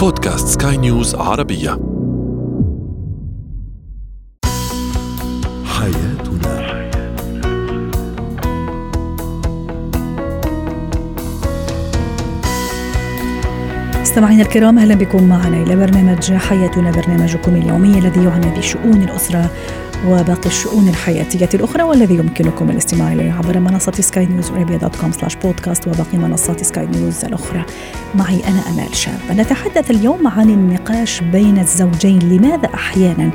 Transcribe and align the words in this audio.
بودكاست 0.00 0.62
سكاي 0.62 0.76
نيوز 0.76 1.14
عربية. 1.14 1.70
حياتنا. 5.64 6.80
مستمعينا 14.00 14.42
الكرام 14.42 14.78
أهلا 14.78 14.94
بكم 14.94 15.28
معنا 15.28 15.62
إلى 15.62 15.76
برنامج 15.76 16.32
حياتنا 16.32 16.90
برنامجكم 16.90 17.56
اليومي 17.56 17.98
الذي 17.98 18.24
يعنى 18.24 18.58
بشؤون 18.58 19.02
الأسرة 19.02 19.50
وباقي 20.06 20.46
الشؤون 20.46 20.88
الحياتية 20.88 21.48
الأخرى 21.54 21.82
والذي 21.82 22.14
يمكنكم 22.14 22.70
الاستماع 22.70 23.12
إليه 23.12 23.32
عبر 23.32 23.58
منصة 23.58 23.92
Sky 23.92 24.26
News 24.26 24.50
Arabia 24.50 24.76
dot 24.76 24.96
com 24.96 25.12
slash 25.12 25.34
podcast 25.34 25.88
وباقي 25.88 26.18
منصات 26.18 26.64
سكاي 26.64 26.86
نيوز 26.86 27.24
الأخرى. 27.24 27.64
معي 28.14 28.40
أنا 28.48 28.60
أمال 28.70 28.96
شاب. 28.96 29.18
نتحدث 29.30 29.90
اليوم 29.90 30.28
عن 30.28 30.50
النقاش 30.50 31.20
بين 31.20 31.58
الزوجين. 31.58 32.18
لماذا 32.18 32.74
أحيانا 32.74 33.30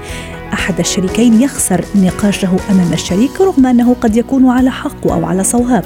أحد 0.53 0.79
الشريكين 0.79 1.41
يخسر 1.41 1.85
نقاشه 1.95 2.57
أمام 2.71 2.93
الشريك 2.93 3.41
رغم 3.41 3.65
أنه 3.65 3.93
قد 4.01 4.17
يكون 4.17 4.49
على 4.49 4.71
حق 4.71 5.07
أو 5.07 5.25
على 5.25 5.43
صواب؟ 5.43 5.85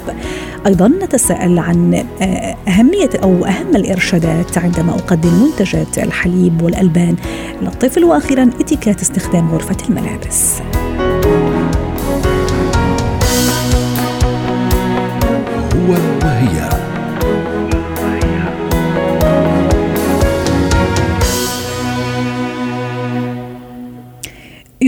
أيضا 0.66 0.88
نتساءل 0.88 1.58
عن 1.58 2.04
آه، 2.22 2.56
أهمية 2.68 3.10
أو 3.22 3.44
أهم 3.44 3.76
الإرشادات 3.76 4.58
عندما 4.58 4.92
أقدم 4.92 5.30
منتجات 5.44 5.98
الحليب 5.98 6.62
والألبان 6.62 7.16
للطفل. 7.62 8.04
وأخيرا 8.04 8.50
إتيكات 8.60 9.00
استخدام 9.00 9.50
غرفة 9.50 9.76
الملابس. 9.88 10.60
هو 15.74 15.92
وهي 16.24 16.59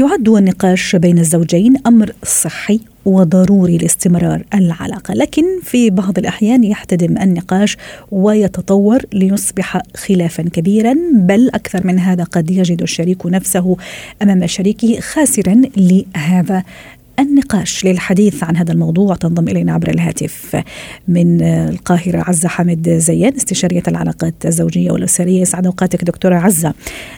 يعد 0.02 0.28
النقاش 0.28 0.96
بين 0.96 1.18
الزوجين 1.18 1.74
أمر 1.86 2.12
صحي 2.24 2.80
وضروري 3.04 3.78
لاستمرار 3.78 4.44
العلاقة، 4.54 5.14
لكن 5.14 5.44
في 5.62 5.90
بعض 5.90 6.18
الأحيان 6.18 6.64
يحتدم 6.64 7.18
النقاش 7.18 7.76
ويتطور 8.10 9.02
ليصبح 9.12 9.82
خلافا 9.96 10.42
كبيرا، 10.42 10.96
بل 11.12 11.50
أكثر 11.54 11.86
من 11.86 11.98
هذا 11.98 12.24
قد 12.24 12.50
يجد 12.50 12.82
الشريك 12.82 13.26
نفسه 13.26 13.76
أمام 14.22 14.46
شريكه 14.46 15.00
خاسرا 15.00 15.62
لهذا 15.76 16.62
النقاش 17.18 17.84
للحديث 17.84 18.44
عن 18.44 18.56
هذا 18.56 18.72
الموضوع 18.72 19.14
تنضم 19.14 19.48
إلينا 19.48 19.72
عبر 19.72 19.90
الهاتف 19.90 20.62
من 21.08 21.42
القاهرة 21.42 22.24
عزة 22.28 22.48
حامد 22.48 22.88
زيان 22.88 23.34
استشارية 23.34 23.82
العلاقات 23.88 24.34
الزوجية 24.44 24.90
والأسرية 24.90 25.40
يسعد 25.40 25.66
أوقاتك 25.66 26.04
دكتورة 26.04 26.34
عزة. 26.34 26.74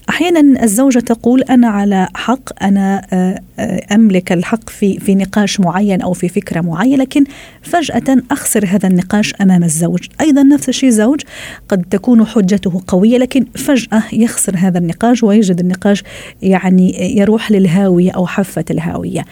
أحيانا 0.09 0.63
الزوجة 0.63 0.99
تقول 0.99 1.43
أنا 1.43 1.69
على 1.69 2.09
حق 2.15 2.63
أنا 2.63 3.07
آه، 3.13 3.41
آه، 3.59 3.95
أملك 3.95 4.33
الحق 4.33 4.71
في 4.71 4.99
في 4.99 5.15
نقاش 5.15 5.61
معين 5.61 6.03
أو 6.03 6.13
في 6.13 6.29
فكرة 6.29 6.61
معينة 6.61 6.97
لكن 6.97 7.25
فجأة 7.63 8.23
أخسر 8.31 8.67
هذا 8.67 8.89
النقاش 8.89 9.35
أمام 9.41 9.65
الزوج، 9.65 10.07
أيضا 10.21 10.43
نفس 10.43 10.69
الشيء 10.69 10.91
زوج 10.91 11.21
قد 11.69 11.85
تكون 11.91 12.27
حجته 12.27 12.83
قوية 12.87 13.19
لكن 13.19 13.45
فجأة 13.55 14.03
يخسر 14.13 14.57
هذا 14.57 14.79
النقاش 14.79 15.23
ويجد 15.23 15.61
النقاش 15.61 16.03
يعني 16.43 17.17
يروح 17.19 17.51
للهاوية 17.51 18.11
أو 18.11 18.27
حافة 18.27 18.65
الهاوية. 18.71 19.25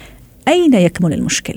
أين 0.48 0.74
يكمن 0.74 1.12
المشكل؟ 1.12 1.54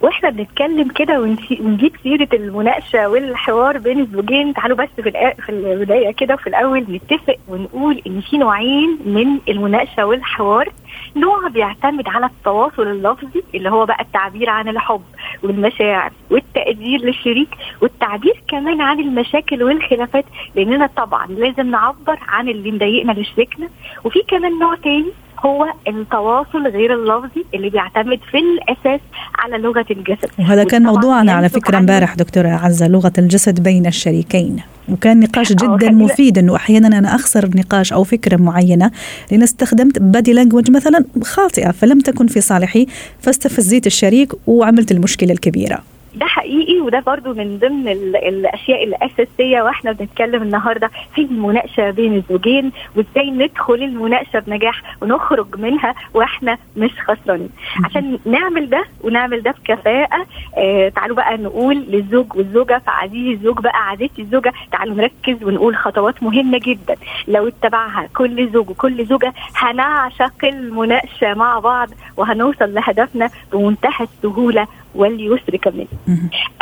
وإحنا 0.00 0.30
بنتكلم 0.30 0.88
كده 0.88 1.20
ونجيب 1.60 1.92
سيرة 2.02 2.28
المناقشة 2.32 3.08
والحوار 3.08 3.78
بين 3.78 4.00
الزوجين. 4.00 4.54
تعالوا 4.54 4.76
بس 4.76 4.88
في 4.96 5.10
في 5.42 5.48
البداية 5.48 6.10
كده 6.10 6.34
وفي 6.34 6.46
الأول 6.46 6.80
نتفق 6.90 7.36
ونقول 7.48 8.02
إن 8.06 8.20
في 8.20 8.38
نوعين 8.38 8.98
من 9.06 9.38
المناقشة 9.48 10.06
والحوار. 10.06 10.72
نوع 11.16 11.48
بيعتمد 11.48 12.08
على 12.08 12.26
التواصل 12.26 12.82
اللفظي 12.82 13.42
اللي 13.54 13.70
هو 13.70 13.86
بقى 13.86 14.00
التعبير 14.02 14.50
عن 14.50 14.68
الحب 14.68 15.02
والمشاعر 15.42 16.12
والتقدير 16.30 17.00
للشريك 17.00 17.48
والتعبير 17.80 18.42
كمان 18.48 18.80
عن 18.80 19.00
المشاكل 19.00 19.62
والخلافات. 19.62 20.24
لأننا 20.54 20.86
طبعا 20.96 21.26
لازم 21.26 21.70
نعبر 21.70 22.18
عن 22.28 22.48
اللي 22.48 22.70
مضايقنا 22.72 23.12
لشريكنا. 23.12 23.68
وفي 24.04 24.18
كمان 24.28 24.58
نوع 24.58 24.74
تاني 24.74 25.12
هو 25.46 25.66
التواصل 25.88 26.66
غير 26.66 26.94
اللفظي 26.94 27.44
اللي 27.54 27.70
بيعتمد 27.70 28.18
في 28.30 28.38
الأساس 28.38 29.00
على 29.38 29.58
لغة 29.58 29.86
الجسد. 29.90 30.30
وهذا 30.38 30.64
كان 30.64 30.82
موضوعنا 30.82 31.32
على 31.32 31.48
فكرة 31.48 31.78
امبارح 31.78 32.14
دكتورة 32.14 32.48
عزة 32.48 32.88
لغة 32.88 33.12
الجسد 33.18 33.62
بين 33.62 33.86
الشريكين. 33.86 34.56
وكان 34.92 35.20
نقاش 35.20 35.52
جدا 35.52 35.90
مفيد 35.90 36.38
إنه 36.38 36.56
أحيانا 36.56 36.98
أنا 36.98 37.14
أخسر 37.14 37.50
نقاش 37.54 37.92
أو 37.92 38.04
فكرة 38.04 38.36
معينة 38.36 38.90
لأن 39.30 39.42
استخدمت 39.42 39.98
بادي 39.98 40.32
لانجوج 40.32 40.70
مثلا 40.70 41.04
خاطئة 41.22 41.70
فلم 41.70 42.00
تكن 42.00 42.26
في 42.26 42.40
صالحي 42.40 42.86
فاستفزيت 43.20 43.86
الشريك 43.86 44.32
وعملت 44.46 44.92
المشكلة 44.92 45.32
الكبيرة. 45.32 45.82
ده 46.14 46.26
حقيقي 46.26 46.80
وده 46.80 47.00
برضو 47.00 47.34
من 47.34 47.58
ضمن 47.58 47.88
الأشياء 47.88 48.84
الأساسية 48.84 49.62
وإحنا 49.62 49.92
بنتكلم 49.92 50.42
النهارده 50.42 50.90
في 51.14 51.20
المناقشة 51.22 51.90
بين 51.90 52.14
الزوجين 52.16 52.72
وإزاي 52.96 53.30
ندخل 53.30 53.74
المناقشة 53.74 54.38
بنجاح 54.38 54.82
ونخرج 55.02 55.46
منها 55.60 55.94
وإحنا 56.14 56.58
مش 56.76 56.90
خسرانين. 57.06 57.48
عشان 57.84 58.18
نعمل 58.26 58.70
ده 58.70 58.84
ونعمل 59.04 59.42
ده 59.42 59.50
بكفاءة 59.50 60.26
آه 60.56 60.88
تعالوا 60.88 61.16
بقى 61.16 61.36
نقول 61.36 61.76
للزوج 61.76 62.36
والزوجة 62.36 62.82
فعزيزي 62.86 63.32
الزوج 63.32 63.60
بقى 63.60 63.88
عزيزتي 63.88 64.22
الزوجة 64.22 64.52
تعالوا 64.72 64.94
نركز 64.96 65.44
ونقول 65.44 65.76
خطوات 65.76 66.22
مهمة 66.22 66.58
جدا. 66.58 66.94
لو 67.28 67.48
اتبعها 67.48 68.08
كل 68.16 68.48
زوج 68.52 68.70
وكل 68.70 69.04
زوجة 69.06 69.32
هنعشق 69.56 70.44
المناقشة 70.44 71.34
مع 71.34 71.58
بعض 71.58 71.88
وهنوصل 72.16 72.74
لهدفنا 72.74 73.30
بمنتهى 73.52 74.06
السهولة 74.14 74.66
واليسر 74.94 75.56
كمان 75.56 75.86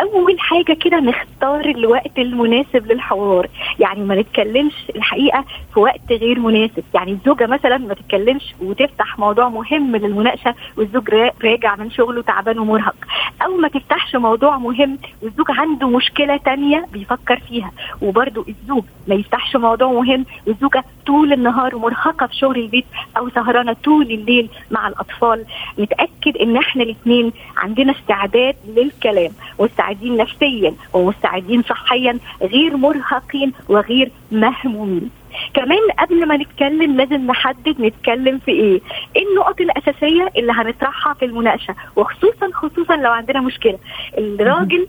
أول 0.01 0.41
حاجة 0.41 0.73
كده 0.73 1.01
نختار 1.01 1.65
الوقت 1.65 2.19
المناسب 2.19 2.93
للحوار. 2.93 3.49
يعني 3.79 4.05
ما 4.05 4.15
نتكلمش 4.21 4.73
الحقيقة 4.97 5.45
في 5.75 5.81
وقت 5.81 6.13
غير 6.13 6.39
مناسب. 6.39 6.85
يعني 6.95 7.13
الزوجة 7.13 7.47
مثلا 7.47 7.79
ما 7.79 7.95
تتكلمش 7.95 8.55
وتفتح 8.61 9.19
موضوع 9.19 9.49
مهم 9.49 9.97
للمناقشة 9.97 10.55
والزوج 10.77 11.11
راجع 11.45 11.77
من 11.77 11.91
شغله 11.91 12.23
تعبان 12.23 12.59
ومرهق. 12.59 12.97
أو 13.43 13.57
ما 13.57 13.69
تفتحش 13.69 14.17
موضوع 14.17 14.59
مهم 14.59 14.99
والزوج 15.23 15.47
عنده 15.51 15.89
مشكلة 15.89 16.37
تانية 16.37 16.87
بيفكر 16.93 17.41
فيها. 17.49 17.71
وبرده 18.03 18.45
الزوج 18.49 18.85
ما 19.09 19.15
يفتحش 19.15 19.57
موضوع 19.57 19.93
مهم 19.93 20.25
والزوجة 20.47 20.85
طول 21.07 21.33
النهار 21.33 21.77
مرهقة 21.77 22.27
في 22.27 22.37
شغل 22.37 22.59
البيت 22.59 22.85
أو 23.17 23.29
سهرانة 23.31 23.77
طول 23.85 24.03
الليل 24.11 24.49
مع 24.71 24.89
الأطفال. 24.89 25.45
نتاكد 25.79 26.37
إن 26.37 26.57
إحنا 26.57 26.83
الاثنين 26.83 27.33
عندنا 27.57 27.93
استعداد 27.93 28.57
للكلام 28.77 29.31
مستعدين 29.61 30.17
نفسيا 30.17 30.75
ومستعدين 30.93 31.63
صحيا 31.63 32.19
غير 32.43 32.77
مرهقين 32.77 33.53
وغير 33.69 34.11
مهمومين. 34.33 35.11
كمان 35.55 35.79
قبل 35.99 36.27
ما 36.29 36.37
نتكلم 36.37 36.97
لازم 36.97 37.27
نحدد 37.27 37.81
نتكلم 37.81 38.39
في 38.39 38.51
إيه؟ 38.51 38.81
إيه 39.17 39.27
النقط 39.31 39.61
الأساسية 39.61 40.29
اللي 40.37 40.53
هنطرحها 40.53 41.15
في 41.15 41.25
المناقشة؟ 41.25 41.75
وخصوصا 41.97 42.51
خصوصا 42.55 42.97
لو 42.97 43.13
عندنا 43.13 43.41
مشكلة. 43.41 43.79
الراجل 44.19 44.87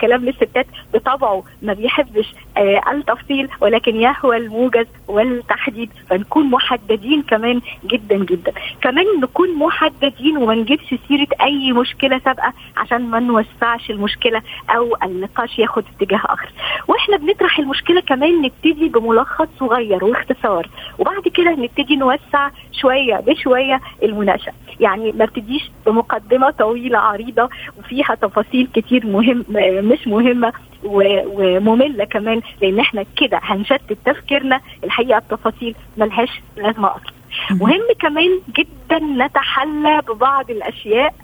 كلام 0.00 0.24
للستات 0.24 0.66
بطبعه 0.94 1.42
ما 1.62 1.72
بيحبش 1.72 2.26
آه 2.26 2.43
التفصيل 2.58 3.48
ولكن 3.60 3.96
يهوى 3.96 4.36
الموجز 4.36 4.86
والتحديد 5.08 5.90
فنكون 6.10 6.50
محددين 6.50 7.22
كمان 7.22 7.60
جدا 7.84 8.16
جدا. 8.16 8.52
كمان 8.80 9.04
نكون 9.22 9.58
محددين 9.58 10.36
وما 10.36 10.54
نجيبش 10.54 10.94
سيرة 11.08 11.26
أي 11.42 11.72
مشكلة 11.72 12.18
سابقة 12.24 12.52
عشان 12.76 13.02
ما 13.10 13.20
نوسعش 13.20 13.90
المشكلة 13.90 14.42
أو 14.76 14.96
النقاش 15.02 15.58
ياخد 15.58 15.84
اتجاه 15.96 16.20
آخر. 16.24 16.48
وإحنا 16.88 17.16
بنطرح 17.16 17.58
المشكلة 17.58 18.00
كمان 18.00 18.42
نبتدي 18.42 18.88
بملخص 18.88 19.48
صغير 19.60 20.04
واختصار 20.04 20.68
وبعد 20.98 21.28
كده 21.34 21.50
نبتدي 21.50 21.96
نوسع 21.96 22.50
شوية 22.72 23.14
بشوية 23.16 23.80
المناقشة. 24.02 24.52
يعني 24.80 25.12
ما 25.12 25.24
ابتديش 25.24 25.70
بمقدمة 25.86 26.50
طويلة 26.50 26.98
عريضة 26.98 27.48
وفيها 27.78 28.14
تفاصيل 28.14 28.68
كتير 28.74 29.06
مهم 29.06 29.44
مش 29.92 30.06
مهمة. 30.08 30.52
ومملة 30.84 32.04
كمان 32.04 32.40
لأن 32.62 32.78
إحنا 32.80 33.04
كده 33.16 33.40
هنشتت 33.42 33.98
تفكيرنا. 34.04 34.60
الحقيقة 34.84 35.18
التفاصيل 35.18 35.74
ملهاش 35.96 36.40
لازمة 36.56 36.88
أصلا. 36.88 37.12
مهم 37.50 37.82
كمان 38.00 38.40
جدا 38.56 38.98
نتحلى 38.98 40.02
ببعض 40.08 40.50
الأشياء. 40.50 41.14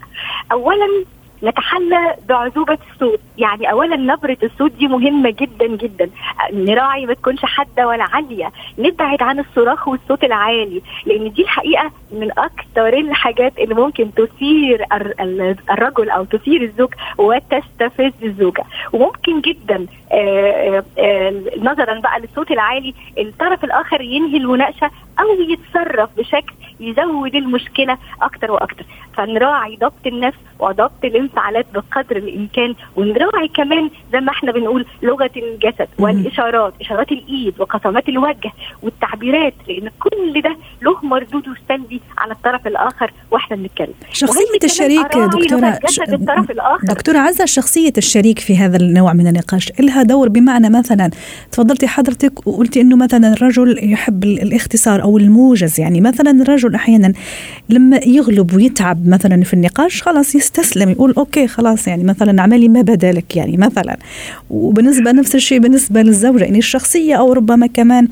اولا 0.53 1.05
نتحلى 1.43 2.17
بعذوبة 2.29 2.79
الصوت 2.93 3.21
يعني 3.39 3.71
أولا 3.71 3.97
نبرة 3.97 4.37
الصوت 4.43 4.73
دي 4.73 4.87
مهمة 4.89 5.31
جدا 5.31 5.67
جدا. 5.67 6.11
نراعي 6.53 7.07
ما 7.07 7.15
تكونش 7.15 7.41
حادة 7.45 7.87
ولا 7.89 8.05
عالية. 8.05 8.53
نبعد 8.79 9.23
عن 9.23 9.39
الصراخ 9.39 9.89
والصوت 9.89 10.25
العالي 10.25 10.83
لأن 11.07 11.33
دي 11.33 11.43
الحقيقة 11.43 11.91
من 12.13 12.31
أكثر 12.39 12.89
الحاجات 12.99 13.59
اللي 13.59 13.75
ممكن 13.75 14.11
تثير 14.15 14.85
الرجل 15.71 16.11
أو 16.11 16.25
تثير 16.25 16.63
الزوج 16.63 16.95
وتستفز 17.19 18.13
الزوجة. 18.23 18.65
وممكن 18.93 19.41
جدا 19.41 19.87
آآ 20.13 20.83
آآ 20.99 21.31
نظرا 21.59 22.01
بقى 22.01 22.21
للصوت 22.21 22.51
العالي 22.51 22.95
الطرف 23.19 23.65
الآخر 23.65 24.01
ينهي 24.01 24.37
المناقشة 24.37 24.91
أو 25.21 25.27
يتصرف 25.41 26.11
بشكل 26.19 26.55
يزود 26.81 27.35
المشكلة 27.35 27.99
أكتر 28.23 28.51
وأكتر. 28.51 28.85
فنراعي 29.17 29.77
ضبط 29.77 30.07
النفس 30.07 30.39
وضبط 30.59 31.05
الانفعالات 31.05 31.67
بقدر 31.75 32.17
الإمكان 32.17 32.75
ونراعي 32.97 33.49
كمان 33.49 33.91
زي 34.13 34.21
ما 34.21 34.31
إحنا 34.31 34.53
بنقول 34.53 34.87
لغة 35.03 35.31
الجسد 35.37 35.89
والإشارات 35.99 36.75
إشارات 36.81 37.13
الإيد 37.13 37.55
وقسمات 37.59 38.09
الوجه 38.09 38.53
والتعبيرات 38.83 39.55
لأن 39.69 39.91
كل 40.01 40.43
ده 40.43 40.57
له 40.83 40.97
مردوده 41.03 41.53
السلبي 41.53 42.01
على 42.19 42.33
الطرف 42.33 42.67
الآخر 42.67 43.13
وإحنا 43.31 43.57
بنتكلم. 43.57 43.95
شخصية 44.13 44.59
الشريك 44.65 45.07
دكتورة 45.07 45.79
الطرف 46.13 46.51
الآخر. 46.51 46.87
دكتورة 46.87 47.19
عزة 47.19 47.45
شخصية 47.45 47.93
الشريك 47.99 48.39
في 48.39 48.57
هذا 48.57 48.77
النوع 48.77 49.13
من 49.13 49.27
النقاش 49.27 49.73
لها 49.81 50.03
دور 50.03 50.29
بمعنى 50.29 50.71
مثلا 50.71 51.11
تفضلتي 51.53 51.87
حضرتك 51.87 52.47
وقلتي 52.47 52.81
إنه 52.81 52.97
مثلا 52.97 53.33
الرجل 53.33 53.93
يحب 53.93 54.25
الاختصار 54.25 55.03
أو 55.03 55.19
الموجز 55.19 55.81
يعني 55.81 56.01
مثلا 56.01 56.31
الرجل 56.31 56.70
أحيانا 56.75 57.13
لما 57.69 58.01
يغلب 58.07 58.55
ويتعب 58.55 59.09
مثلا 59.09 59.43
في 59.45 59.55
النقاش 59.55 60.03
خلاص 60.03 60.35
يستسلم 60.35 60.91
يقول 60.91 61.15
أوكي 61.19 61.47
خلاص 61.47 61.89
يعني 61.89 62.05
مثلا 62.05 62.41
اعملي 62.41 62.69
ما 62.69 62.81
بدا 62.81 63.13
لك 63.13 63.37
يعني 63.37 63.57
مثلا. 63.57 63.97
وبالنسبة 64.51 65.13
نفس 65.13 65.35
الشيء 65.35 65.59
بالنسبة 65.59 66.03
للزوجة 66.03 66.45
يعني 66.45 66.59
الشخصية 66.59 67.15
أو 67.15 67.33
ربما 67.33 67.67
كمان 67.67 68.09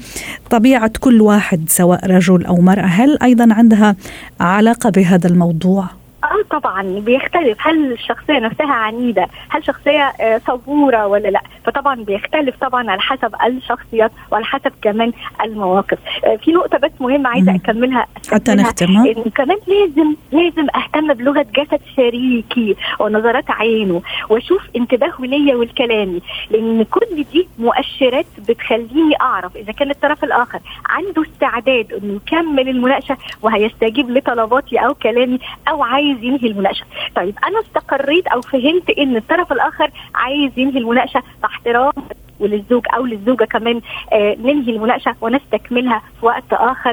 طبيعة 0.51 0.91
كل 1.01 1.21
واحد 1.21 1.65
سواء 1.69 2.07
رجل 2.07 2.47
أو 2.47 2.57
مرأة 2.57 2.83
هل 2.83 3.19
أيضا 3.23 3.49
عندها 3.55 3.97
علاقة 4.41 4.91
بهذا 4.91 5.29
الموضوع؟ 5.29 5.85
آه 6.25 6.59
طبعا 6.59 6.83
بيختلف. 6.83 7.59
هل 7.61 7.93
الشخصية 7.93 8.39
نفسها 8.39 8.73
عنيدة؟ 8.73 9.27
هل 9.49 9.65
شخصية 9.65 10.03
آه 10.21 10.41
صبورة 10.47 11.07
ولا 11.07 11.29
لا؟ 11.29 11.41
فطبعا 11.65 11.95
بيختلف 12.05 12.55
طبعا 12.61 12.91
على 12.91 13.01
حسب 13.01 13.35
الشخصيات 13.47 14.11
وعلى 14.33 14.45
حسب 14.45 14.73
كمان 14.83 15.13
المواقف. 15.45 15.99
آه 16.25 16.37
في 16.37 16.53
نقطة 16.53 16.79
بس 16.79 16.88
مهمه 17.01 17.29
عايزة 17.31 17.55
أكملها 17.55 18.07
حتى 18.33 18.55
نختم 18.55 18.87
انه 18.97 19.25
كمان 19.35 19.59
لازم 19.67 20.15
لازم 20.33 20.67
أهتم 20.77 21.15
بلغة 21.15 21.47
جسد 21.57 21.81
شريكي 21.97 22.77
ونظرات 23.01 23.51
عينه 23.51 24.03
وأشوف 24.29 24.63
انتباهه 24.77 25.21
ليا 25.21 25.57
والكلامي 25.57 26.21
لأن 26.51 26.83
كل 26.83 27.25
دي 27.33 27.49
مؤشرات 27.59 28.27
بتخليني 28.49 29.15
أعرف 29.21 29.57
إذا 29.57 29.73
كان 29.73 29.91
الطرف 29.91 30.25
الآخر 30.25 30.61
عنده 30.89 31.23
استعداد 31.23 31.93
إنه 31.93 32.15
يكمل 32.27 32.69
المناقشة 32.69 33.17
وهيستجيب 33.43 34.11
لطلباتي 34.11 34.77
أو 34.79 34.95
كلامي 34.95 35.39
أو 35.69 35.83
عايز 35.83 35.99
عايز 36.09 36.25
ينهي 36.25 36.49
المناقشة. 36.49 36.85
طيب 37.17 37.35
أنا 37.47 37.61
استقريت 37.61 38.27
أو 38.27 38.41
فهمت 38.41 38.91
إن 38.91 39.17
الطرف 39.17 39.53
الآخر 39.53 39.91
عايز 40.15 40.53
ينهي 40.57 40.79
المناقشة 40.79 41.23
باحترام 41.43 41.93
وللزوج 42.41 42.83
أو 42.97 43.07
للزوجة 43.07 43.45
كمان 43.45 43.81
آه 44.13 44.37
ننهي 44.41 44.73
المناقشة 44.77 45.15
ونستكملها 45.21 46.03
في 46.21 46.27
وقت 46.27 46.53
آخر. 46.53 46.88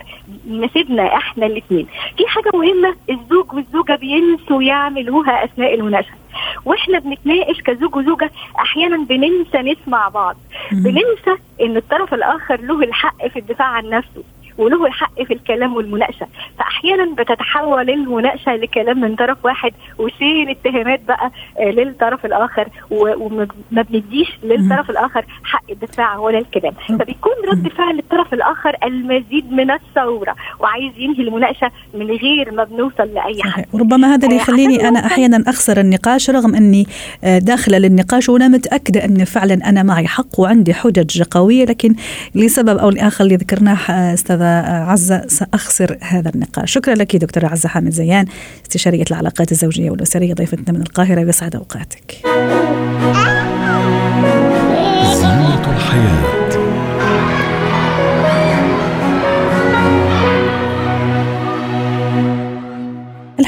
يناسبنا 0.48 1.16
إحنا 1.16 1.46
الاثنين. 1.46 1.88
في 2.18 2.28
حاجة 2.28 2.52
مهمة 2.54 2.96
الزوج 3.10 3.54
والزوجة 3.54 3.96
بينسوا 3.96 4.64
يعملوها 4.64 5.44
أثناء 5.46 5.74
المناقشة. 5.74 6.14
وإحنا 6.66 7.00
بنتناقش 7.00 7.62
كزوج 7.62 7.96
وزوجة 7.96 8.32
أحيانا 8.60 8.98
بننسى 8.98 9.58
نسمع 9.58 10.08
بعض. 10.08 10.36
بننسى 10.72 11.42
إن 11.62 11.78
الطرف 11.78 12.14
الآخر 12.14 12.62
له 12.62 12.84
الحق 12.84 13.28
في 13.28 13.40
الدفاع 13.40 13.68
عن 13.68 13.90
نفسه. 13.90 14.24
وله 14.58 14.86
الحق 14.86 15.24
في 15.24 15.34
الكلام 15.34 15.76
والمناقشة. 15.76 16.28
فأحيانا 16.58 17.16
بتتحول 17.18 17.90
المناقشة 17.90 18.56
لكلام 18.56 19.02
من 19.02 19.16
طرف 19.16 19.46
واحد 19.46 19.72
وسيل 19.98 20.50
اتهامات 20.50 21.02
بقى 21.08 21.32
للطرف 21.60 22.26
الآخر 22.26 22.68
وما 22.92 23.48
بنديش 23.72 24.28
للطرف 24.44 24.90
الآخر 24.90 25.26
حق 25.44 25.72
الدفاع 25.72 26.18
ولا 26.18 26.38
الكلام. 26.40 26.74
فبيكون 27.00 27.34
رد 27.52 27.68
فعل 27.68 28.00
الطرف 28.00 28.34
الآخر 28.34 28.76
المزيد 28.84 29.52
من 29.52 29.72
الثورة 29.72 30.36
وعايز 30.60 30.94
ينهي 30.98 31.24
المناقشة 31.24 31.72
من 31.94 32.06
غير 32.12 32.52
ما 32.54 32.64
بنوصل 32.64 33.14
لأي 33.14 33.44
حد. 33.44 33.66
وربما 33.74 34.14
هذا 34.14 34.26
اللي 34.28 34.36
يخليني 34.38 34.88
أنا 34.88 35.06
أحيانا 35.06 35.44
أخسر 35.48 35.80
النقاش 35.80 36.30
رغم 36.30 36.56
أني 36.56 36.88
داخله 37.24 37.78
للنقاش 37.78 38.30
وأنا 38.30 38.48
متأكدة 38.48 39.06
أن 39.06 39.26
فعلا 39.26 39.54
أنا 39.70 39.84
معي 39.84 40.08
حق 40.08 40.40
وعندي 40.40 40.74
حجج 40.74 41.24
قوية 41.32 41.66
لكن 41.66 41.96
لسبب 42.36 42.78
أو 42.78 42.90
لآخر 42.90 43.24
اللي 43.24 43.36
ذكرناه 43.36 43.76
أستاذة 44.14 44.45
عزة 44.88 45.28
سأخسر 45.28 45.98
هذا 46.02 46.30
النقاش. 46.30 46.72
شكرا 46.72 46.96
لك 46.96 47.16
دكتورة 47.16 47.48
عزة 47.48 47.70
حامد 47.70 47.92
زيان 47.92 48.26
استشارية 48.64 49.04
العلاقات 49.12 49.52
الزوجية 49.52 49.92
والأسرية 49.92 50.34
ضيفتنا 50.34 50.74
من 50.78 50.82
القاهرة 50.82 51.22
يسعد 51.22 51.56
أوقاتك. 51.56 52.16
زينة 55.14 55.76
الحياة. 55.76 56.35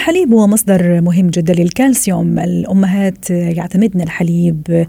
الحليب 0.08 0.34
هو 0.34 0.48
مصدر 0.48 1.02
مهم 1.02 1.28
جدا 1.28 1.54
للكالسيوم. 1.54 2.40
الأمهات 2.40 3.30
يعتمدن 3.30 4.02
الحليب 4.02 4.88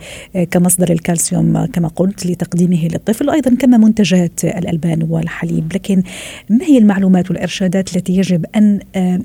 كمصدر 0.50 0.92
الكالسيوم 0.92 1.64
كما 1.64 1.88
قلت 1.88 2.26
لتقديمه 2.26 2.88
للطفل 2.88 3.28
وأيضا 3.28 3.54
كما 3.54 3.76
منتجات 3.76 4.44
الألبان 4.44 5.02
والحليب. 5.02 5.72
لكن 5.74 6.02
ما 6.50 6.64
هي 6.64 6.78
المعلومات 6.78 7.30
والإرشادات 7.30 7.96
التي 7.96 8.16
يجب 8.16 8.44
أن 8.56 8.80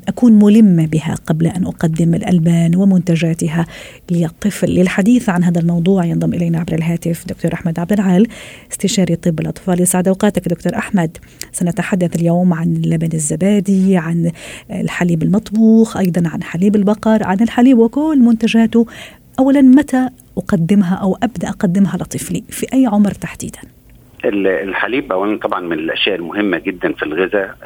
أكون 0.07 0.34
ملمة 0.34 0.86
بها 0.86 1.16
قبل 1.28 1.48
أن 1.48 1.66
أقدم 1.66 2.16
الألبان 2.16 2.75
ومنتجاتها 2.75 3.66
للطفل؟ 4.12 4.69
للحديث 4.69 5.30
عن 5.30 5.44
هذا 5.44 5.60
الموضوع 5.60 6.06
ينضم 6.06 6.34
إلينا 6.34 6.60
عبر 6.60 6.74
الهاتف 6.75 7.25
دكتور 7.28 7.54
أحمد 7.54 7.80
عبد 7.80 7.94
العال 7.94 8.28
استشاري 8.72 9.16
طب 9.16 9.40
الأطفال. 9.40 9.81
يسعد 9.81 10.07
أوقاتك 10.07 10.48
دكتور 10.48 10.75
أحمد. 10.75 11.18
سنتحدث 11.51 12.16
اليوم 12.16 12.54
عن 12.54 12.75
اللبن 12.75 13.10
الزبادي 13.13 13.98
عن 13.98 14.31
الحليب 14.72 15.24
المطبوخ 15.24 15.82
الطبوخ 15.83 15.97
أيضا 15.97 16.30
عن 16.30 16.44
حليب 16.44 16.75
البقر 16.75 17.24
عن 17.24 17.38
الحليب 17.41 17.77
وكل 17.77 18.19
منتجاته. 18.19 18.85
أولا 19.39 19.62
متى 19.62 20.09
أقدمها 20.38 20.95
أو 20.95 21.18
أبدأ 21.24 21.50
أقدمها 21.50 21.97
لطفلي؟ 21.97 22.44
في 22.50 22.65
أي 22.74 22.85
عمر 22.85 23.12
تحديدا؟ 23.12 23.59
الحليب 24.25 25.12
اولا 25.12 25.38
طبعا 25.38 25.59
من 25.59 25.74
الأشياء 25.74 26.15
المهمة 26.15 26.57
جدا 26.57 26.94
في 26.94 27.03
الغذاء 27.03 27.57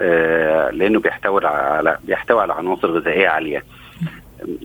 لأنه 0.74 1.00
بيحتوي 1.00 1.46
على 1.46 1.98
بيحتوي 2.08 2.42
على 2.42 2.54
عناصر 2.54 2.92
غذائية 2.92 3.28
عالية. 3.28 3.64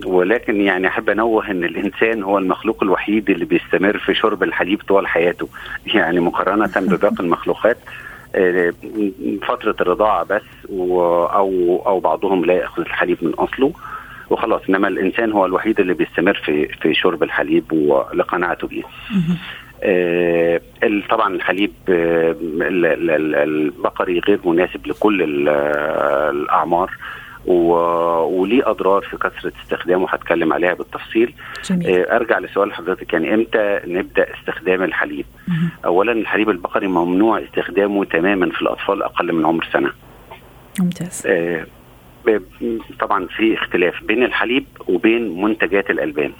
ولكن 0.05 0.61
يعني 0.61 0.87
أحب 0.87 1.09
أنوه 1.09 1.51
إن 1.51 1.63
الإنسان 1.63 2.23
هو 2.23 2.37
المخلوق 2.37 2.83
الوحيد 2.83 3.29
اللي 3.29 3.45
بيستمر 3.45 3.97
في 3.97 4.13
شرب 4.13 4.43
الحليب 4.43 4.81
طوال 4.87 5.07
حياته. 5.07 5.47
يعني 5.85 6.19
مقارنة 6.19 6.71
بباقي 6.75 7.19
المخلوقات 7.19 7.77
فترة 9.47 9.75
الرضاعة 9.81 10.23
بس 10.23 10.41
أو 10.69 11.83
أو 11.85 11.99
بعضهم 11.99 12.45
لا 12.45 12.53
يأخذ 12.53 12.81
الحليب 12.81 13.17
من 13.21 13.33
أصله 13.33 13.73
وخلاص 14.29 14.61
إنما 14.69 14.87
الإنسان 14.87 15.31
هو 15.31 15.45
الوحيد 15.45 15.79
اللي 15.79 15.93
بيستمر 15.93 16.33
في 16.45 16.67
في 16.67 16.93
شرب 16.93 17.23
الحليب 17.23 17.71
ولقناعته 17.73 18.67
به. 18.67 18.83
آه 19.83 20.61
طبعا 21.09 21.35
الحليب 21.35 21.71
آه 21.89 22.35
البقري 23.43 24.19
غير 24.19 24.39
مناسب 24.45 24.87
لكل 24.87 25.21
الأعمار 26.29 26.91
وليه 27.45 28.69
أضرار 28.69 29.01
في 29.01 29.17
كثرة 29.17 29.51
استخدامه 29.63 30.07
هتكلم 30.09 30.53
عليها 30.53 30.73
بالتفصيل. 30.73 31.33
جميل. 31.69 31.87
آه 31.89 32.15
أرجع 32.15 32.39
لسؤال 32.39 32.73
حضرتك 32.73 33.13
يعني 33.13 33.33
إمتى 33.33 33.79
نبدأ 33.85 34.27
استخدام 34.39 34.83
الحليب؟ 34.83 35.25
مم. 35.47 35.69
اولا 35.85 36.11
الحليب 36.11 36.49
البقري 36.49 36.87
ممنوع 36.87 37.39
استخدامه 37.43 38.05
تماما 38.05 38.49
في 38.49 38.61
الأطفال 38.61 39.03
أقل 39.03 39.33
من 39.33 39.45
عمر 39.45 39.67
سنة. 39.73 39.91
ممتاز. 40.79 41.23
آه 41.25 41.65
طبعا 42.99 43.27
في 43.27 43.53
اختلاف 43.53 44.03
بين 44.03 44.23
الحليب 44.23 44.65
وبين 44.87 45.41
منتجات 45.41 45.89
الألبان. 45.89 46.31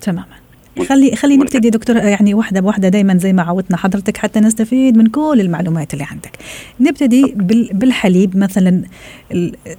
تماما. 0.00 0.36
خلي 0.84 1.16
خلي 1.16 1.36
نبتدي 1.36 1.70
دكتور 1.70 1.96
يعني 1.96 2.34
واحدة 2.34 2.60
بواحده 2.60 2.88
دايما 2.88 3.16
زي 3.16 3.32
ما 3.32 3.42
عودنا 3.42 3.76
حضرتك 3.76 4.16
حتى 4.16 4.40
نستفيد 4.40 4.96
من 4.96 5.06
كل 5.06 5.38
المعلومات 5.40 5.94
اللي 5.94 6.06
عندك. 6.10 6.30
نبتدي 6.80 7.34
بالحليب 7.72 8.36
مثلا 8.36 8.82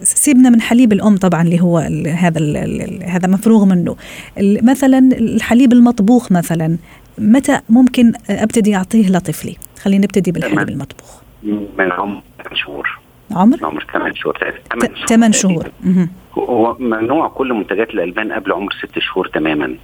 سيبنا 0.02 0.50
من 0.50 0.62
حليب 0.62 0.94
الأم 0.94 1.18
طبعا 1.18 1.42
اللي 1.42 1.62
هو 1.62 1.80
ال 1.80 2.08
هذا 2.08 2.40
ال 2.40 3.04
هذا 3.04 3.28
مفروغ 3.28 3.66
منه. 3.66 3.96
مثلا 4.40 4.98
الحليب 4.98 5.74
المطبوخ 5.74 6.32
مثلا 6.32 6.78
متى 7.18 7.60
ممكن 7.70 8.14
أبتدي 8.30 8.76
أعطيه 8.76 9.10
لطفلي؟ 9.10 9.56
خلينا 9.82 10.04
نبتدي 10.04 10.32
بالحليب 10.32 10.70
المطبوخ. 10.70 11.22
من 11.44 11.92
عمر 11.92 12.22
شهور. 12.54 13.00
عمر؟ 13.32 13.58
عمر 13.66 13.86
8 13.94 14.14
شهور 14.14 14.38
8 15.08 15.34
شهور. 15.34 15.72
هو 16.34 16.78
ممنوع 16.80 17.28
كل 17.28 17.54
منتجات 17.54 17.90
الألبان 17.90 18.32
قبل 18.32 18.52
عمر 18.52 18.74
ست 18.84 19.00
شهور 19.00 19.28
تماما. 19.28 19.66
آه، 19.66 19.78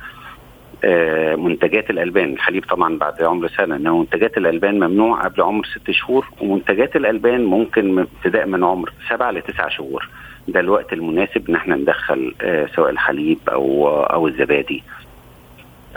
منتجات 1.38 1.90
الألبان. 1.90 2.34
الحليب 2.34 2.66
طبعا 2.66 2.98
بعد 2.98 3.24
عمر 3.24 3.48
سنة 3.58 3.76
إنما 3.76 4.00
منتجات 4.00 4.38
الألبان 4.38 4.76
ممنوع 4.76 5.24
قبل 5.24 5.42
عمر 5.42 5.66
ست 5.66 5.92
شهور 5.92 6.28
ومنتجات 6.42 6.96
الألبان 6.96 7.46
ممكن 7.46 8.00
ابتداء 8.00 8.46
من 8.48 8.64
عمر 8.64 8.94
سبعة 9.10 9.32
لتسعة 9.32 9.70
شهور. 9.70 10.10
ده 10.48 10.60
الوقت 10.60 10.94
المناسب 10.94 11.50
إن 11.50 11.56
إحنا 11.56 11.76
ندخل 11.76 12.34
آه، 12.42 12.68
سواء 12.76 12.90
الحليب 12.90 13.38
أو 13.50 13.90
أو 13.90 14.28
الزبادي 14.28 14.84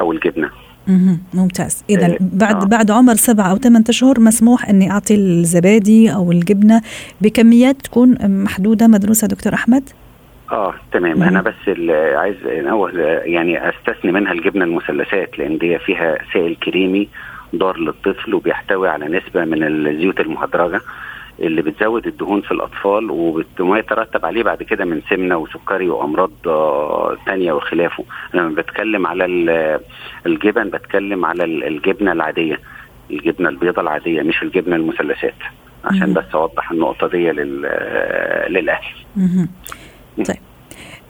أو 0.01 0.13
الجبنة. 0.13 0.51
ممتاز. 1.35 1.85
اذا 1.91 2.07
إيه، 2.07 2.19
بعد 2.21 2.63
آه. 2.63 2.67
بعد 2.67 2.91
عمر 2.91 3.15
سبعة 3.15 3.51
أو 3.51 3.57
ثمان 3.57 3.85
اشهر 3.89 4.21
مسموح 4.21 4.69
إني 4.69 4.91
أعطي 4.91 5.15
الزبادي 5.15 6.15
أو 6.15 6.33
الجبنة 6.33 6.83
بكميات 7.21 7.77
تكون 7.83 8.17
محدودة. 8.45 8.87
مدروسة 8.87 9.27
دكتور 9.27 9.55
أحمد؟ 9.55 9.83
آه 10.53 10.75
تمام. 10.93 11.23
أنا 11.23 11.43
بس 11.43 11.55
عايز 12.17 12.47
أنوه 12.47 12.91
يعني 13.25 13.69
أستثني 13.69 14.13
منها 14.13 14.33
الجبنه 14.33 14.65
المثلثات 14.65 15.39
لأن 15.39 15.59
دي 15.59 15.79
فيها 15.79 16.19
سائل 16.33 16.57
كريمي 16.57 17.09
ضار 17.57 17.77
للطفل 17.79 18.35
وبيحتوي 18.35 18.89
على 18.89 19.05
نسبة 19.19 19.45
من 19.45 19.63
الزيوت 19.65 20.21
المهدرجة 20.21 20.81
اللي 21.41 21.63
بتزود 21.63 22.07
الدهون 22.07 22.41
في 22.41 22.53
الأطفال 22.53 23.11
وما 23.61 23.79
يترتب 23.79 24.27
عليه 24.27 24.43
بعد 24.43 24.63
كده 24.63 24.85
من 24.85 25.03
سمنة 25.11 25.37
وسكري 25.37 25.89
وأمراض 25.89 26.31
آه، 26.47 27.17
تانية 27.27 27.53
وخلافه 27.53 28.05
لما 28.35 28.49
بتكلم 28.49 29.07
على 29.07 29.25
ال- 29.25 29.81
الجبن 30.27 30.71
بتكلم 30.71 31.25
على 31.25 31.45
ال- 31.45 31.65
الجبنة 31.65 32.13
العادية 32.13 32.61
الجبنة 33.11 33.49
البيضاء 33.49 33.81
العادية 33.81 34.23
مش 34.23 34.43
الجبنة 34.43 34.77
المثلثات 34.77 35.35
عشان. 35.85 36.13
بس 36.15 36.25
أوضح 36.35 36.71
النقطة 36.71 37.07
دي 37.09 37.31
لل- 37.31 37.63
للأهل. 38.53 38.85
طيب 40.25 40.37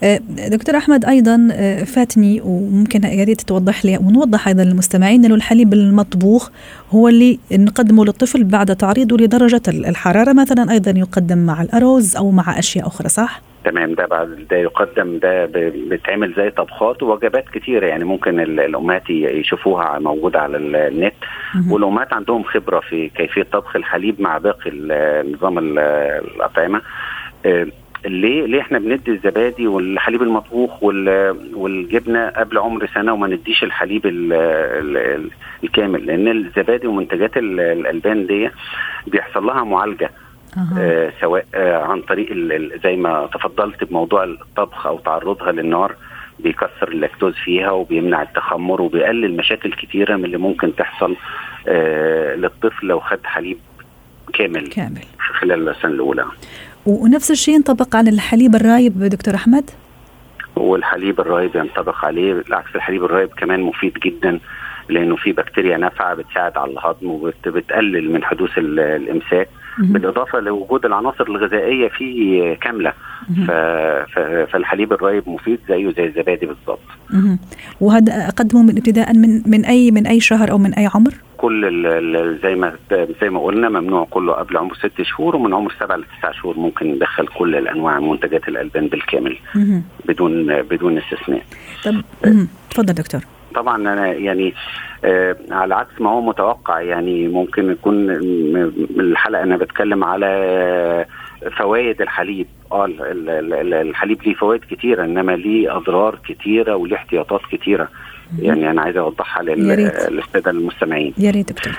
آه، 0.03 0.21
دكتور 0.49 0.77
أحمد 0.77 1.05
أيضا 1.05 1.49
آه، 1.53 1.85
فاتني 1.85 2.41
وممكن 2.45 3.05
يا 3.05 3.25
ريت 3.25 3.41
توضح 3.41 3.85
لي 3.85 3.97
ونوضح 3.99 4.49
أيضا 4.49 4.65
للمستمعين 4.65 5.25
إنه 5.25 5.35
الحليب 5.35 5.73
المطبوخ 5.73 6.51
هو 6.91 7.09
اللي 7.09 7.39
نقدمه 7.53 8.05
للطفل 8.05 8.45
بعد 8.45 8.77
تعريضه 8.77 9.17
لدرجة 9.17 9.63
الحرارة 9.69 10.33
مثلا 10.33 10.71
أيضا 10.73 10.91
يقدم 10.99 11.39
مع 11.39 11.63
الأرز 11.63 12.17
أو 12.17 12.31
مع 12.31 12.59
أشياء 12.59 12.87
أخرى 12.87 13.09
صح؟ 13.09 13.41
تمام 13.65 13.95
ده 13.95 14.07
بعد 14.07 14.47
ده 14.51 14.57
يقدم 14.57 15.19
ده 15.19 15.47
بيتعمل 15.91 16.35
زي 16.37 16.51
طبخات 16.51 17.03
ووجبات 17.03 17.45
كتيرة 17.49 17.87
يعني 17.87 18.05
ممكن 18.05 18.41
ال- 18.41 18.61
الأمهات 18.61 19.11
يشوفوها 19.11 19.99
موجودة 19.99 20.41
على 20.41 20.57
ال- 20.57 20.77
النت. 20.77 21.15
والأمهات 21.71 22.13
عندهم 22.13 22.43
خبرة 22.43 22.81
في 22.81 23.09
كيفية 23.09 23.43
طبخ 23.53 23.77
الحليب 23.77 24.21
مع 24.21 24.39
باقي 24.39 24.71
نظام 25.35 25.59
ال- 25.59 25.79
الأطعمة 26.37 26.81
آه، 27.47 27.67
ليه 28.07 28.47
ليه 28.47 28.61
إحنا 28.61 28.79
بندي 28.79 29.11
الزبادي 29.11 29.67
والحليب 29.67 30.23
المطبوخ 30.23 30.83
وال- 30.83 31.37
والجبنة 31.55 32.29
قبل 32.29 32.59
عمر 32.59 32.87
سنة 32.95 33.13
وما 33.13 33.27
نديش 33.29 33.65
الحليب 33.65 34.07
ال 34.07 34.33
ال 34.33 35.31
الكامل؟ 35.65 36.07
لأن 36.07 36.29
الزبادي 36.29 36.87
ومنتجات 36.87 37.37
ال- 37.37 37.61
الألبان 37.61 38.27
دي 38.27 38.51
بيحصل 39.07 39.47
لها 39.47 39.65
معالجة. 39.65 40.11
آه 40.79 41.13
سواء 41.21 41.45
آه 41.55 41.83
عن 41.85 42.03
طريق 42.03 42.33
زي 42.85 42.97
ما 42.97 43.29
تفضلت 43.35 43.85
بموضوع 43.85 44.25
الطبخ 44.25 44.87
أو 44.87 44.99
تعرضها 44.99 45.53
للنار 45.53 45.95
بيكسر 46.39 46.89
اللاكتوز 46.89 47.35
فيها 47.35 47.71
وبيمنع 47.71 48.23
التخمر 48.23 48.83
وبيقلل 48.83 49.37
مشاكل 49.37 49.73
كتيرة 49.73 50.17
من 50.17 50.25
اللي 50.25 50.39
ممكن 50.39 50.77
تحصل 50.77 51.17
آه 51.69 52.35
للطفل 52.35 52.87
لو 52.87 53.01
خد 53.01 53.19
حليب 53.25 53.59
كامل 54.35 54.67
كامل. 54.69 55.01
خلال 55.41 55.69
السنة 55.69 55.91
الأولى. 55.93 56.25
ونفس 56.89 57.31
الشيء 57.31 57.55
ينطبق 57.55 57.97
على 57.97 58.11
الحليب 58.11 58.55
الرايب 58.55 58.99
دكتور 59.05 59.35
أحمد؟ 59.35 59.71
والحليب 60.57 61.21
الرايب 61.21 61.57
ينطبق 61.57 62.05
عليه 62.05 62.35
بالعكس 62.35 62.69
الحليب 62.75 63.05
الرايب 63.05 63.29
كمان 63.37 63.61
مفيد 63.61 63.93
جدا 64.05 64.39
لأنه 64.89 65.17
فيه 65.17 65.33
بكتيريا 65.33 65.77
نافعة 65.77 66.15
بتساعد 66.15 66.57
على 66.59 66.73
الهضم 66.73 67.07
وبتقلل 67.11 68.13
من 68.13 68.25
حدوث 68.25 68.59
ال- 68.59 68.81
الإمساك. 68.81 69.49
بالإضافة 69.79 70.41
لوجود 70.41 70.85
العناصر 70.87 71.25
الغذائية 71.29 71.89
فيه 71.89 72.55
كاملة. 72.55 72.93
فالحليب 74.53 74.93
الرايب 74.93 75.29
مفيد 75.29 75.59
زيه 75.69 75.93
زي 75.97 76.05
الزبادي 76.05 76.47
بالظبط. 76.47 76.81
وهذا 77.81 78.29
أقدمه 78.29 78.63
من 78.63 78.77
ابتداء 78.77 79.13
من 79.17 79.43
من 79.47 79.65
اي 79.65 79.91
من 79.91 80.07
أي 80.07 80.21
شهر 80.21 80.51
أو 80.51 80.59
من 80.59 80.75
أي 80.75 80.89
عمر؟ 80.95 81.15
كل 81.39 81.65
ال... 81.65 81.87
ال- 81.87 82.39
زي 82.43 82.55
ما 82.55 82.73
زي 83.21 83.31
ما 83.31 83.41
قلنا 83.41 83.69
ممنوع 83.69 84.07
كله 84.11 84.33
قبل 84.33 84.57
عمر 84.57 84.75
ست 84.75 85.03
شهور 85.03 85.37
ومن 85.37 85.55
عمر 85.55 85.73
سبع 85.81 85.97
لتسع 85.97 86.33
شهور 86.33 86.57
ممكن 86.59 86.87
ندخل 86.93 87.27
كل 87.27 87.57
الأنواع 87.57 88.01
من 88.01 88.09
منتجات 88.09 88.49
الألبان 88.49 88.87
بالكامل. 88.87 89.37
بدون 90.09 90.63
بدون 90.63 90.99
استثناء 90.99 91.43
طب 91.85 91.95
مهم. 92.27 92.49
تفضل 92.71 92.95
دكتور 92.95 93.21
طبعا 93.55 93.77
أنا 93.77 94.07
يعني 94.13 94.55
آه 95.05 95.37
على 95.51 95.75
عكس 95.75 96.01
ما 96.01 96.11
هو 96.11 96.21
متوقع 96.21 96.81
يعني 96.81 97.29
ممكن 97.29 97.71
يكون 97.71 98.11
الحلقة 99.01 99.43
أنا 99.43 99.57
بتكلم 99.57 100.05
على 100.05 101.07
فوائد 101.57 102.03
الحليب 102.03 102.47
آه 102.73 102.85
ال- 102.85 103.03
ال- 103.03 103.53
ال- 103.55 103.75
الحليب 103.75 104.23
ليه 104.23 104.35
فوائد 104.35 104.61
كتيرة 104.71 105.05
إنما 105.05 105.33
ليه 105.33 105.77
أضرار 105.77 106.19
كتيرة 106.29 106.77
وليه 106.77 106.97
احتياطات 106.97 107.41
كتيرة 107.53 107.89
يعني 108.39 108.71
أنا 108.71 108.83
عايز 108.83 108.97
أوضحها. 108.97 109.43
للسادة 109.43 110.51
المستمعين 110.51 111.15
يا 111.19 111.31
ريت 111.31 111.53
دكتور 111.53 111.73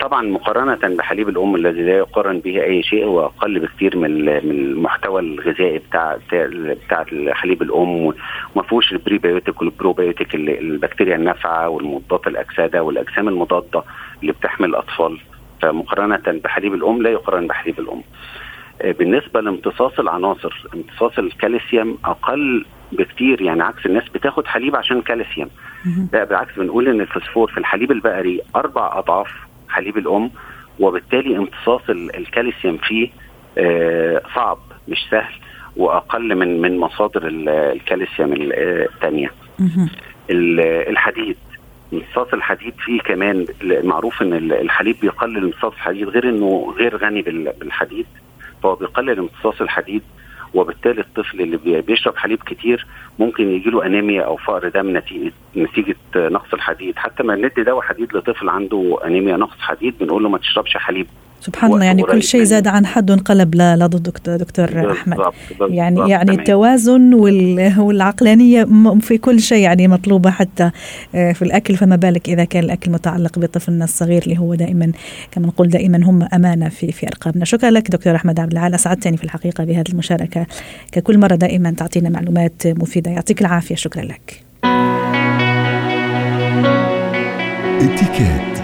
طبعا 0.00 0.22
مقارنة 0.22 0.96
بحليب 0.96 1.28
الأم 1.28 1.54
الذي 1.56 1.82
لا 1.82 1.96
يقارن 1.98 2.38
به 2.38 2.62
أي 2.64 2.82
شيء 2.82 3.04
هو 3.04 3.24
أقل 3.26 3.58
بكثير 3.60 3.96
من 3.96 4.24
من 4.24 4.50
المحتوى 4.50 5.20
الغذائي 5.20 5.78
بتاع 5.78 6.16
بتاع 6.32 7.04
حليب 7.32 7.62
الأم 7.62 8.04
وما 8.06 8.62
فيهوش 8.68 8.92
ال 8.92 8.99
prebiotic 8.99 9.60
وال 9.60 9.74
probiotic 9.74 10.34
ال- 10.34 10.58
البكتيريا 10.58 11.16
النافعة 11.16 11.68
والمضادات 11.68 12.26
الأكسدة 12.26 12.82
والأجسام 12.82 13.28
المضادة 13.28 13.82
اللي 14.22 14.32
بتحمي 14.32 14.66
الأطفال 14.66 15.20
فمقارنة 15.62 16.40
بحليب 16.44 16.74
الأم 16.74 17.02
لا 17.02 17.10
يقارن 17.10 17.46
بحليب 17.46 17.78
الأم. 17.80 18.02
آه، 18.82 18.92
بالنسبة 18.92 19.40
لامتصاص 19.40 19.98
العناصر 19.98 20.66
امتصاص 20.74 21.18
الكالسيوم 21.18 21.98
أقل 22.04 22.64
بكتير 22.96 23.42
يعني 23.42 23.62
عكس 23.62 23.86
الناس 23.86 24.04
بتاخد 24.14 24.46
حليب 24.46 24.76
عشان 24.76 25.02
كالسيوم. 25.02 25.48
لا 26.12 26.24
بالعكس 26.24 26.54
بنقول 26.56 26.88
إن 26.88 27.00
الفوسفور 27.00 27.50
في 27.50 27.58
الحليب 27.58 27.92
البقري 27.92 28.40
أربع 28.56 28.98
أضعاف 28.98 29.28
حليب 29.68 29.98
الأم 29.98 30.30
وبالتالي 30.80 31.36
امتصاص 31.36 31.80
ال- 31.90 32.16
الكالسيوم 32.16 32.76
فيه 32.76 33.08
آه، 33.58 34.22
صعب 34.34 34.58
مش 34.88 35.06
سهل 35.10 35.32
وأقل 35.76 36.34
من 36.34 36.60
من 36.60 36.78
مصادر 36.78 37.26
ال- 37.26 37.48
الكالسيوم 37.48 38.32
ال- 38.32 38.52
آه، 38.52 38.84
الثانية. 38.94 39.30
ال- 40.30 40.60
الحديد 40.90 41.36
امتصاص 41.92 42.34
الحديد 42.34 42.74
فيه 42.84 43.00
كمان 43.00 43.46
معروف 43.62 44.22
إن 44.22 44.32
ال- 44.32 44.52
الحليب 44.52 44.96
بيقلل 45.02 45.44
امتصاص 45.44 45.72
الحديد 45.72 46.08
غير 46.08 46.28
انه 46.28 46.74
غير 46.78 46.96
غني 46.96 47.22
بال- 47.22 47.52
بالحديد 47.60 48.06
فهو 48.62 48.74
بيقلل 48.74 49.18
امتصاص 49.18 49.60
الحديد 49.60 50.02
وبالتالي 50.54 51.00
الطفل 51.00 51.40
اللي 51.40 51.56
بي- 51.56 51.80
بيشرب 51.80 52.16
حليب 52.16 52.38
كتير 52.46 52.86
ممكن 53.18 53.48
يجي 53.48 53.70
له 53.70 53.86
أنيميا 53.86 54.22
أو 54.22 54.36
فقر 54.36 54.68
دم 54.68 54.96
نتيجه 54.96 55.32
نتيجة 55.56 55.96
نقص 56.16 56.54
الحديد. 56.54 56.96
حتى 56.96 57.22
ما 57.22 57.34
ندي 57.34 57.62
دواء 57.62 57.80
حديد 57.80 58.16
لطفل 58.16 58.48
عنده 58.48 58.98
أنيميا 59.04 59.36
نقص 59.36 59.58
حديد 59.60 59.94
بنقول 60.00 60.22
له 60.22 60.28
ما 60.28 60.38
تشربش 60.38 60.76
حليب. 60.76 61.06
سبحان 61.46 61.72
الله 61.72 61.84
يعني 61.84 62.02
كل 62.02 62.22
شيء 62.22 62.42
زاد 62.42 62.66
عن 62.66 62.86
حد 62.86 63.10
انقلب 63.10 63.54
لا 63.54 63.76
لا 63.76 63.86
ضد 63.86 64.02
دكتور, 64.02 64.36
دكتور 64.36 64.92
أحمد. 64.92 65.16
بالظبط، 65.16 65.34
يعني 65.60 66.10
يعني 66.10 66.24
تمام. 66.24 66.38
التوازن 66.40 67.14
وال- 67.14 67.74
والعقلانية 67.86 68.64
م- 68.64 68.98
في 69.00 69.18
كل 69.18 69.40
شيء 69.40 69.58
يعني 69.58 69.88
مطلوبة 69.88 70.30
حتى 70.30 70.70
آه، 71.14 71.32
في 71.32 71.42
الأكل. 71.42 71.76
فما 71.76 71.96
بالك 71.96 72.28
إذا 72.28 72.44
كان 72.44 72.64
الأكل 72.64 72.90
متعلق 72.90 73.38
بطفلنا 73.38 73.84
الصغير 73.84 74.22
اللي 74.22 74.38
هو 74.38 74.54
دائما 74.54 74.92
كما 75.30 75.46
نقول 75.46 75.68
دائما 75.68 76.04
هم 76.04 76.28
أمانة 76.34 76.68
في 76.68 76.92
في 76.92 77.06
أرقامنا. 77.06 77.44
شكرا 77.44 77.70
لك 77.70 77.90
دكتور 77.90 78.16
أحمد 78.16 78.40
عبد 78.40 78.52
العال. 78.52 78.74
أسعدتني 78.74 79.16
في 79.16 79.24
الحقيقة 79.24 79.64
بهذه 79.64 79.84
المشاركة. 79.88 80.46
ككل 80.92 81.18
مرة 81.18 81.34
دائما 81.34 81.70
تعطينا 81.70 82.08
معلومات 82.10 82.62
مفيدة. 82.66 83.10
يعطيك 83.10 83.40
العافية. 83.40 83.74
شكرا 83.74 84.02
لك. 84.02 84.40
اتكات 87.80 88.63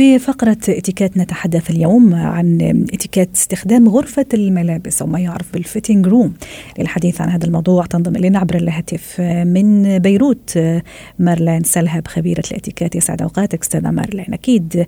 في 0.00 0.18
فقرة 0.18 0.56
اتيكيت 0.68 1.16
نتحدث 1.16 1.70
اليوم 1.70 2.14
عن 2.14 2.58
اتيكيت 2.92 3.28
استخدام 3.34 3.88
غرفة 3.88 4.26
الملابس 4.34 5.02
أو 5.02 5.08
ما 5.08 5.20
يعرف 5.20 5.52
بال 5.52 5.64
fitting 5.64 6.06
room 6.06 6.34
للحديث 6.78 7.20
عن 7.20 7.28
هذا 7.28 7.46
الموضوع 7.46 7.86
تنضم 7.86 8.16
إلينا 8.16 8.38
عبر 8.38 8.56
الهاتف 8.56 9.20
من 9.20 9.98
بيروت. 9.98 10.58
مارلين 11.18 11.62
سلهب 11.62 12.08
خبيرة 12.08 12.42
الاتيكيت 12.50 12.96
يسعد 12.96 13.22
أوقاتك 13.22 13.62
أستاذة 13.62 13.90
مارلين. 13.90 14.26
أكيد 14.32 14.86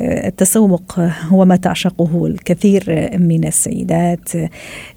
التسوق 0.00 1.00
هو 1.28 1.44
ما 1.44 1.56
تعشقه 1.56 2.26
الكثير 2.26 3.10
من 3.18 3.46
السيدات. 3.46 4.28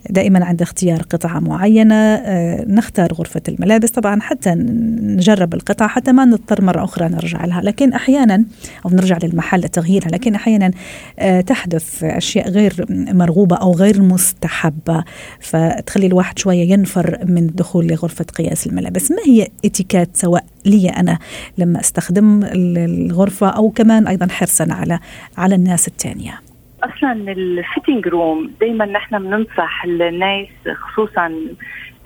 دائما 0.10 0.46
عند 0.46 0.62
اختيار 0.62 1.02
قطعة 1.02 1.40
معينة 1.40 2.24
نختار 2.64 3.14
غرفة 3.14 3.42
الملابس. 3.48 3.92
طبعا 3.92 4.22
حتى 4.22 4.50
نجرب 4.50 5.54
القطعة 5.54 5.88
حتى 5.88 6.12
ما 6.12 6.26
نضطر 6.26 6.64
مرة 6.64 6.84
أخرى 6.84 7.10
نرجع 7.10 7.46
لها. 7.46 7.62
لكن 7.62 7.94
أحيانا 7.94 8.46
أو 8.86 8.90
نرجع 8.90 9.18
للمحل 9.24 9.57
محل 9.58 9.70
تغييرها. 9.70 10.08
لكن 10.08 10.36
أحيانا 10.36 10.72
آه، 11.20 11.42
تحدث 11.42 12.04
أشياء 12.04 12.50
غير 12.50 12.74
مرغوبة 12.90 13.56
أو 13.56 13.74
غير 13.74 14.02
مستحبة 14.02 15.04
فتخلي 15.40 16.08
الواحد 16.08 16.40
شوية 16.40 16.72
ينفر 16.72 17.18
من 17.26 17.38
الدخول 17.38 17.88
لغرفة 17.88 18.26
قياس 18.38 18.68
الملابس. 18.68 19.12
ما 19.12 19.18
هي 19.26 19.48
إتيكات 19.66 20.10
سواء 20.18 20.46
لي 20.66 20.90
أنا 20.90 21.20
لما 21.58 21.80
أستخدم 21.80 22.44
الغرفة 22.44 23.48
أو 23.50 23.70
كمان 23.70 24.08
أيضا 24.08 24.28
حرصا 24.28 24.68
على 24.74 25.00
على 25.38 25.56
الناس 25.56 25.88
الثانية 25.88 26.40
أصلا 26.84 27.12
ال 27.12 27.24
fitting 27.24 28.08
room 28.08 28.52
دائما 28.62 28.86
نحن 28.86 29.20
بننصح 29.20 29.84
الناس 29.84 30.48
خصوصا 30.76 31.32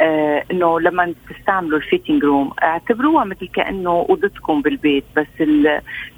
آه 0.01 0.43
إنه 0.51 0.79
لما 0.79 1.13
تستعملوا 1.29 1.77
ال 1.77 1.83
fitting 1.83 2.24
room 2.24 2.51
اعتبروها 2.63 3.24
مثل 3.24 3.48
كأنه 3.48 4.05
أوضتكم 4.10 4.62
بالبيت 4.62 5.03
بس 5.17 5.48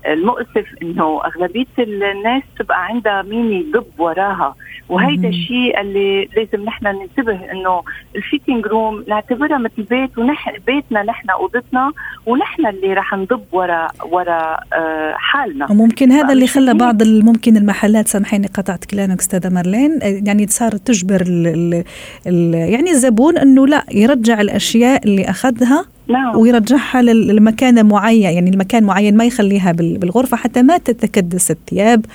المؤسف 0.06 0.66
إنه 0.82 1.22
أغلبية 1.25 1.66
الناس 1.80 2.44
تبقى 2.60 2.86
عندها 2.86 3.22
مين 3.22 3.52
يضب 3.52 3.86
وراها. 3.98 4.56
وهيدا 4.90 5.30
الشيء 5.30 5.82
اللي 5.82 6.30
لازم 6.38 6.66
نحن 6.66 6.88
ننتبه 6.88 7.52
إنه 7.52 7.82
ال 8.15 8.22
fitting 8.22 8.65
room 8.68 9.03
نعتبرها 9.08 9.58
مثل 9.58 9.84
بيت 9.84 10.18
ونحن 10.18 10.52
بيتنا 10.68 11.04
نحن 11.04 11.30
أوضتنا 11.30 11.92
ونحن 12.25 12.66
اللي 12.68 12.94
رح 12.94 13.13
نضب 13.13 13.42
ورا 13.52 13.88
ورا 14.12 14.58
آه 14.74 15.13
حالنا. 15.18 15.72
وممكن 15.72 16.12
هذا 16.12 16.34
اللي 16.34 16.48
خلى 16.48 16.74
بعض 16.74 17.04
ممكن 17.04 17.58
المحلات 17.58 18.08
سامحيني 18.08 18.48
قطعت 18.48 18.86
كلامك 18.86 19.20
أستاذة 19.20 19.50
مارلين 19.50 20.00
يعني 20.28 20.48
صار 20.48 20.72
تجبر 20.72 21.22
ال 21.22 21.84
ال 22.28 22.54
يعني 22.54 22.92
الزبون 22.92 23.38
إنه 23.38 23.68
لا 23.74 23.84
يرجع 23.92 24.42
الأشياء 24.42 25.06
اللي 25.06 25.30
أخذها 25.30 25.86
نعم. 26.08 26.38
ويرجعها 26.38 27.01
للمكان 27.01 27.86
معين 27.86 28.22
يعني 28.22 28.50
المكان 28.50 28.84
معين 28.84 29.18
ما 29.18 29.25
يخليها 29.25 29.72
بالغرفة 29.72 30.38
حتى 30.38 30.62
ما 30.62 30.77
تتكدس 30.77 31.51
الثياب 31.51 32.06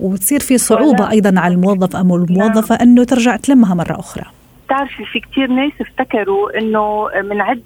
وتصير 0.00 0.40
في 0.40 0.58
صعوبة 0.58 1.10
أيضا 1.10 1.40
على 1.40 1.54
الموظف 1.54 1.96
أو 1.96 2.16
الموظفة 2.16 2.76
نعم. 2.76 2.88
أنه 2.88 3.04
ترجع 3.04 3.36
تلمها 3.36 3.74
مرة 3.74 3.98
أخرى. 3.98 4.24
بتعرفي 4.66 5.04
في 5.04 5.20
كتير 5.20 5.46
ناس 5.46 5.72
افتكروا 5.80 6.58
إنه 6.58 7.08
من 7.22 7.40
عد 7.40 7.62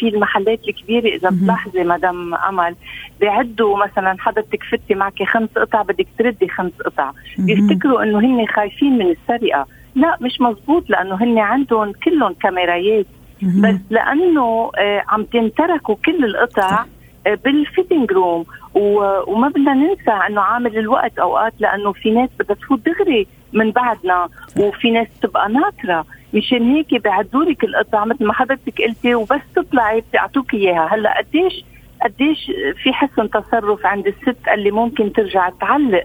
في 0.00 0.08
المحلات 0.08 0.60
الكبيرة 0.68 1.16
إذا 1.16 1.30
بتلاحظي 1.30 1.84
مدام 1.84 2.34
أمل 2.34 2.74
بيعدوا 3.20 3.76
مثلا 3.86 4.16
حضرتك 4.18 4.62
فتي 4.72 4.94
معك 4.94 5.22
خمس 5.22 5.48
قطع 5.56 5.82
بدك 5.82 6.06
تردي 6.18 6.48
خمس 6.48 6.72
قطع. 6.84 7.10
بيفتكروا 7.38 8.02
إنه 8.02 8.18
هن 8.18 8.46
خايفين 8.46 8.98
من 8.98 9.06
السرقة. 9.10 9.66
لا 9.96 10.16
مش 10.20 10.40
مزبوط 10.40 10.90
لأنه 10.90 11.14
هن 11.14 11.38
عندهم 11.38 11.92
كلهم 11.92 12.32
كاميرايات 12.32 13.06
بس 13.42 13.74
لأنه 13.90 14.70
آه، 14.78 15.02
عم 15.08 15.24
تنتركوا 15.24 15.94
كل 16.06 16.24
القطع 16.24 16.84
آه، 17.26 17.38
بال 17.44 17.59
fitting 17.59 18.12
room 18.12 18.44
وما 18.74 19.48
بدنا 19.48 19.74
ننسى 19.74 20.10
إنه 20.28 20.40
عامل 20.40 20.78
الوقت 20.78 21.18
أوقات 21.18 21.52
لأنه 21.60 21.92
في 21.92 22.10
ناس 22.10 22.30
بدها 22.40 22.56
تفوت 22.56 22.80
دغري 22.86 23.26
من 23.52 23.70
بعدنا 23.70 24.28
وفي 24.56 24.90
ناس 24.90 25.06
تبقى 25.22 25.48
ناطره 25.48 26.04
مشان 26.34 26.74
هيك 26.74 27.02
بيعدوا 27.02 27.44
لك 27.44 27.64
القطع 27.64 28.04
مثل 28.04 28.24
ما 28.24 28.32
حضرتك 28.32 28.82
قلتي 28.82 29.14
وبس 29.14 29.40
تطلعي 29.56 30.00
بتعطوك 30.00 30.54
إياها. 30.54 30.88
هلأ 30.94 31.18
قديش 31.18 31.64
قديش 32.06 32.50
في 32.82 32.92
حسن 32.92 33.30
تصرف 33.30 33.86
عند 33.86 34.06
الست 34.06 34.48
اللي 34.54 34.70
ممكن 34.70 35.12
ترجع 35.12 35.48
تعلق 35.60 36.04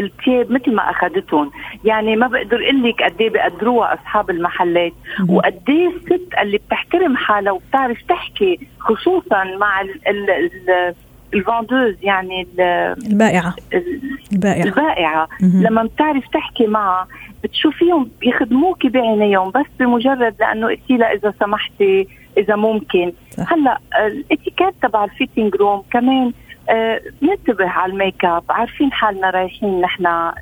الثياب 0.00 0.50
مثل 0.52 0.74
ما 0.74 0.90
أخذتهم. 0.90 1.50
يعني 1.84 2.16
ما 2.16 2.26
بقدر 2.26 2.56
أقول 2.64 2.82
لك 2.82 3.02
قد 3.02 3.20
إيه 3.20 3.30
بقدروها 3.30 3.94
أصحاب 3.94 4.30
المحلات. 4.30 4.92
وقد 5.28 5.60
إيه 5.68 5.88
الست 5.88 6.28
اللي 6.42 6.58
بتحترم 6.58 7.16
حالها 7.16 7.52
وبتعرف 7.52 8.02
تحكي 8.08 8.58
خصوصا 8.80 9.44
مع 9.44 9.80
ال 9.80 10.08
ال 10.08 10.30
ال 10.30 10.94
الفاندوز 11.34 11.94
يعني 12.02 12.46
البائعة. 13.06 13.54
البائعة. 14.32 14.64
البائعة. 14.64 15.28
لما 15.40 15.82
بتعرف 15.82 16.24
تحكي 16.32 16.66
معها 16.66 17.08
بتشوفيهم 17.44 18.10
بيخدموك 18.20 18.86
بعينيهم 18.86 19.50
بس 19.50 19.66
بمجرد 19.80 20.34
لأنه 20.40 20.66
قلتي 20.66 20.96
لها 20.96 21.12
إذا 21.12 21.34
سمحتي 21.40 22.08
إذا 22.38 22.56
ممكن. 22.56 23.12
صح. 23.30 23.52
هلأ 23.52 23.78
الإتيكيت 24.06 24.74
تبع 24.82 25.04
ال 25.04 25.10
fitting 25.10 25.54
room 25.54 25.82
كمان 25.92 26.32
آه 26.70 27.00
ننتبه 27.22 27.68
على 27.68 27.92
ال 27.92 27.98
make 27.98 28.24
up 28.24 28.44
عارفين 28.50 28.92
حالنا 28.92 29.30
رايحين 29.30 29.80
نحن 29.80 30.32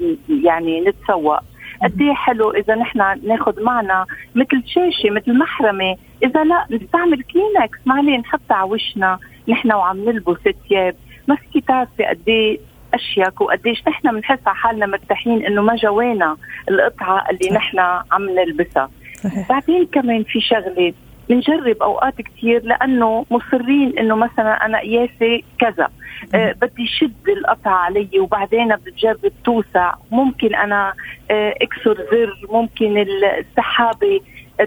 يعني 0.44 0.80
نتسوق. 0.80 1.38
قد 1.82 2.00
إيه 2.00 2.12
حلو 2.14 2.50
إذا 2.50 2.74
نحن 2.74 2.98
ناخذ 3.28 3.62
معنا 3.62 4.06
مثل 4.34 4.62
شاشة 4.66 5.10
مثل 5.10 5.38
محرمة. 5.38 5.96
إذا 6.24 6.44
لأ 6.44 6.66
نستعمل 6.70 7.22
كلينكس 7.22 7.78
معلي 7.86 8.18
نحطها 8.18 8.56
على 8.56 8.70
وشنا. 8.70 9.18
نحن 9.48 9.72
وعم 9.72 10.04
نلبس 10.04 10.38
ثياب 10.68 10.94
ما 11.28 11.36
فيكي 11.36 11.60
تعرفي 11.60 12.04
قد 12.04 12.20
إيه 12.28 12.58
اشيك 12.94 13.40
وقديش 13.40 13.82
نحن 13.88 14.12
بنحس 14.12 14.38
على 14.46 14.56
حالنا 14.56 14.86
مرتاحين 14.86 15.46
إنه 15.46 15.62
ما 15.62 15.76
جوانا 15.76 16.36
القطعة 16.68 17.24
اللي 17.30 17.50
نحن 17.54 17.78
عم 18.12 18.30
نلبسها. 18.30 18.90
صحيح. 19.24 19.48
بعدين 19.48 19.86
كمان 19.86 20.22
في 20.22 20.40
شغلة 20.40 20.92
بنجرب 21.28 21.82
أوقات 21.82 22.22
كثير 22.22 22.62
لأنه 22.64 23.26
مصرين 23.30 23.98
إنه 23.98 24.14
مثلا 24.14 24.66
أنا 24.66 24.78
قياسي 24.78 25.44
كذا 25.58 25.88
أه 26.34 26.54
بدي 26.62 26.86
شد 26.86 27.28
القطعة 27.28 27.74
علي 27.74 28.08
وبعدين 28.20 28.76
بتجرب 28.76 29.32
توسع. 29.44 29.94
ممكن 30.10 30.54
أنا 30.54 30.92
أه 31.30 31.54
أكسر 31.62 31.94
زر 31.94 32.46
ممكن 32.50 32.98
السحابة 33.38 34.20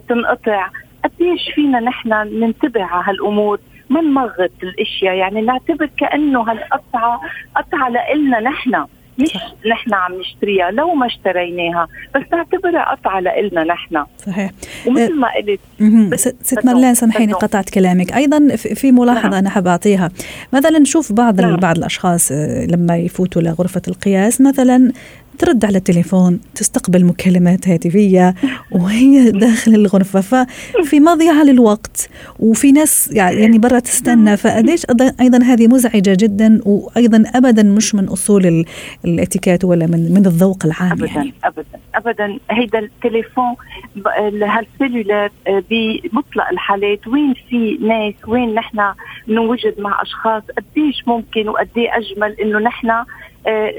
تنقطع. 0.09 0.69
قديش 1.03 1.51
فينا 1.55 1.79
نحن 1.79 2.09
ننتبه 2.09 2.83
على 2.83 3.03
هالأمور؟ 3.07 3.59
ما 3.93 4.01
نمغط 4.01 4.51
الأشياء؟ 4.63 5.15
يعني 5.15 5.41
نعتبر 5.41 5.89
كأنه 5.97 6.41
هالقطعة 6.51 7.21
قطعة 7.55 7.89
لنا 7.89 8.39
نحن. 8.39 8.85
مش 9.17 9.37
نحن 9.71 9.93
عم 9.93 10.19
نشتريها 10.19 10.71
لو 10.71 10.93
ما 10.93 11.05
اشتريناها 11.05 11.87
بس 12.15 12.21
نعتبرها 12.31 12.91
قطعة 12.91 13.19
لنا 13.19 13.63
نحن. 13.63 14.03
صحيح. 14.25 14.51
ومثل 14.87 15.19
ما 15.19 15.27
قلت 15.35 15.59
ست 16.41 16.65
مارلين 16.65 16.93
سامحيني 16.93 17.33
قطعت 17.33 17.69
كلامك. 17.69 18.13
أيضا 18.13 18.55
في 18.55 18.91
ملاحظة 18.91 19.29
نعم. 19.29 19.33
أنا 19.33 19.49
حاب 19.49 19.67
أعطيها. 19.67 20.11
مثلا 20.53 20.79
نشوف 20.79 21.11
بعض 21.11 21.41
نعم. 21.41 21.55
بعض 21.55 21.77
الأشخاص 21.77 22.31
آه، 22.31 22.65
لما 22.65 22.97
يفوتوا 22.97 23.41
لغرفة 23.41 23.81
القياس 23.87 24.41
مثلا 24.41 24.91
ترد 25.39 25.65
على 25.65 25.77
التليفون 25.77 26.39
تستقبل 26.55 27.05
مكالمات 27.05 27.67
هاتفية 27.67 28.35
وهي 28.71 29.31
داخل 29.31 29.75
الغرفة. 29.75 30.21
ففي 30.21 30.99
مضيعة 30.99 31.43
للوقت 31.43 32.09
وفي 32.39 32.71
ناس 32.71 33.11
يعني 33.11 33.57
برا 33.57 33.79
تستنى. 33.79 34.37
فقديش 34.37 34.85
أيضا 35.21 35.43
هذه 35.43 35.67
مزعجة 35.67 36.17
جدا 36.19 36.59
وأيضا 36.65 37.23
أبدا 37.35 37.63
مش 37.63 37.95
من 37.95 38.07
أصول 38.07 38.65
الاتيكيت 39.05 39.65
ولا 39.65 39.85
من 39.85 40.13
من 40.13 40.25
الذوق 40.25 40.65
العام 40.65 40.91
أبدا 40.91 41.05
يعني. 41.05 41.33
أبدا 41.43 41.79
أبدا. 41.95 42.39
هيدا 42.51 42.79
التليفون 42.79 43.55
هالسيلولار 44.43 45.29
آه، 45.47 45.63
بمطلق 45.69 46.49
الحالات 46.51 47.07
وين 47.07 47.33
في 47.49 47.77
ناس 47.81 48.13
وين 48.27 48.55
نحن 48.55 48.93
نوجد 49.27 49.79
مع 49.79 50.01
أشخاص 50.01 50.43
قديش 50.57 51.07
ممكن 51.07 51.49
وقد 51.49 51.69
أجمل 51.77 52.35
إنه 52.41 52.59
نحن 52.59 52.91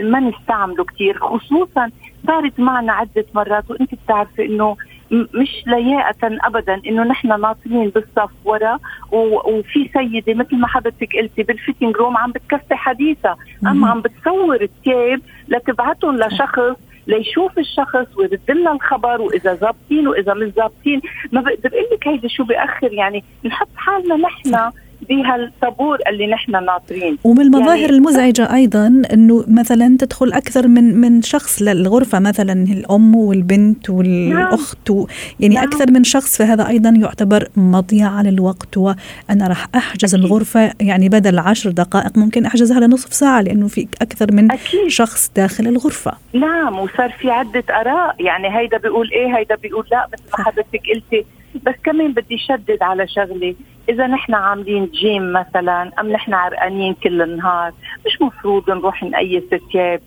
ما 0.03 0.21
نستعمله 0.21 0.85
كثير 0.85 1.19
خصوصا 1.19 1.91
صارت 2.27 2.61
معنا 2.61 2.93
عدة 2.93 3.25
مرات 3.35 3.71
وأنت 3.71 3.95
بتعرفي 3.95 4.45
إنه 4.47 4.77
مش 5.11 5.65
لياقة 5.67 6.39
ابدا 6.45 6.81
إنه 6.87 7.03
نحن 7.05 7.41
ناطرين 7.41 7.89
بالصف 7.91 8.31
ورا 8.45 8.79
وفي 9.13 9.91
سيدة 9.93 10.35
مثل 10.35 10.57
ما 10.57 10.67
حضرتك 10.67 11.17
قلتي 11.17 11.43
بال 11.43 11.55
fitting 11.55 11.97
room 11.97 12.17
عم 12.17 12.31
بتكفي 12.33 12.75
حديثها. 12.75 13.37
أما 13.67 13.91
عم 13.91 14.01
بتصور 14.01 14.63
الثياب 14.63 15.21
لتبعتهم 15.49 16.17
لشخص 16.17 16.77
ليشوف 17.07 17.59
الشخص 17.59 18.07
ويرد 18.19 18.41
لنا 18.51 18.73
الخبر 18.73 19.21
وإذا 19.21 19.55
ظابطين 19.55 20.09
وإذا 20.09 20.35
مش 20.35 20.49
ظابطين. 20.49 21.01
ما 21.33 21.41
بقدر 21.41 21.69
أقول 21.73 21.85
لك 21.93 22.09
هيدا 22.09 22.29
شو 22.29 22.45
بيأخر 22.45 22.93
يعني 22.93 23.25
نحط 23.45 23.69
حالنا 23.77 24.17
نحن 24.17 24.71
بهالطابور 25.09 25.99
اللي 26.09 26.27
نحن 26.27 26.65
ناطرين 26.65 27.19
ومن 27.25 27.41
المظاهر 27.41 27.79
يعني 27.79 27.93
المزعجة 27.93 28.55
أيضا 28.55 29.03
أنه 29.13 29.45
مثلا 29.49 29.97
تدخل 30.01 30.33
أكثر 30.33 30.69
من 30.69 31.01
من 31.01 31.23
شخص 31.23 31.63
للغرفة 31.63 32.19
مثلا 32.19 32.53
الأم 32.53 33.17
والبنت 33.17 33.91
والأخت 33.91 34.91
نعم. 34.91 35.07
يعني 35.41 35.55
نعم. 35.55 35.65
أكثر 35.65 35.91
من 35.91 36.05
شخص 36.05 36.39
فهذا 36.39 36.69
أيضا 36.69 36.91
يعتبر 36.91 37.49
مضيعة 37.57 38.23
للوقت 38.23 38.77
وأنا 38.77 39.49
راح 39.49 39.67
أحجز 39.75 40.15
أكيد. 40.15 40.27
الغرفة 40.27 40.73
يعني 40.81 41.09
بدل 41.09 41.39
عشر 41.39 41.71
دقائق 41.71 42.19
ممكن 42.19 42.47
أحجزها 42.47 42.81
لنصف 42.81 43.15
ساعة 43.15 43.41
لأنه 43.41 43.69
في 43.69 43.89
أكثر 44.03 44.33
من 44.33 44.53
أكيد. 44.53 44.89
شخص 44.89 45.33
داخل 45.37 45.67
الغرفة 45.67 46.13
نعم 46.33 46.79
وصار 46.79 47.11
في 47.11 47.31
عدة 47.31 47.65
آراء 47.71 48.17
يعني 48.21 48.59
هيدا 48.59 48.79
بيقول 48.79 49.11
إيه 49.11 49.37
هيدا 49.37 49.55
بيقول 49.55 49.87
لا 49.93 50.09
مثل 50.13 50.23
ما 50.39 50.45
حضرتك 50.45 50.81
قلتي 50.95 51.25
بس 51.63 51.75
كمان 51.85 52.13
بدي 52.13 52.39
شدد 52.39 52.83
على 52.83 53.09
شغله 53.09 53.55
إذا 53.89 54.07
نحن 54.07 54.35
عاملين 54.35 54.87
جيم 54.87 55.33
مثلا 55.33 55.91
أم 56.01 56.13
نحن 56.13 56.35
عرقانين 56.35 56.95
كل 56.95 57.23
النهار 57.23 57.73
مش 58.07 58.23
مفروض 58.23 58.71
نروح 58.71 59.03
نقيس 59.03 59.43
ثياب 59.73 60.01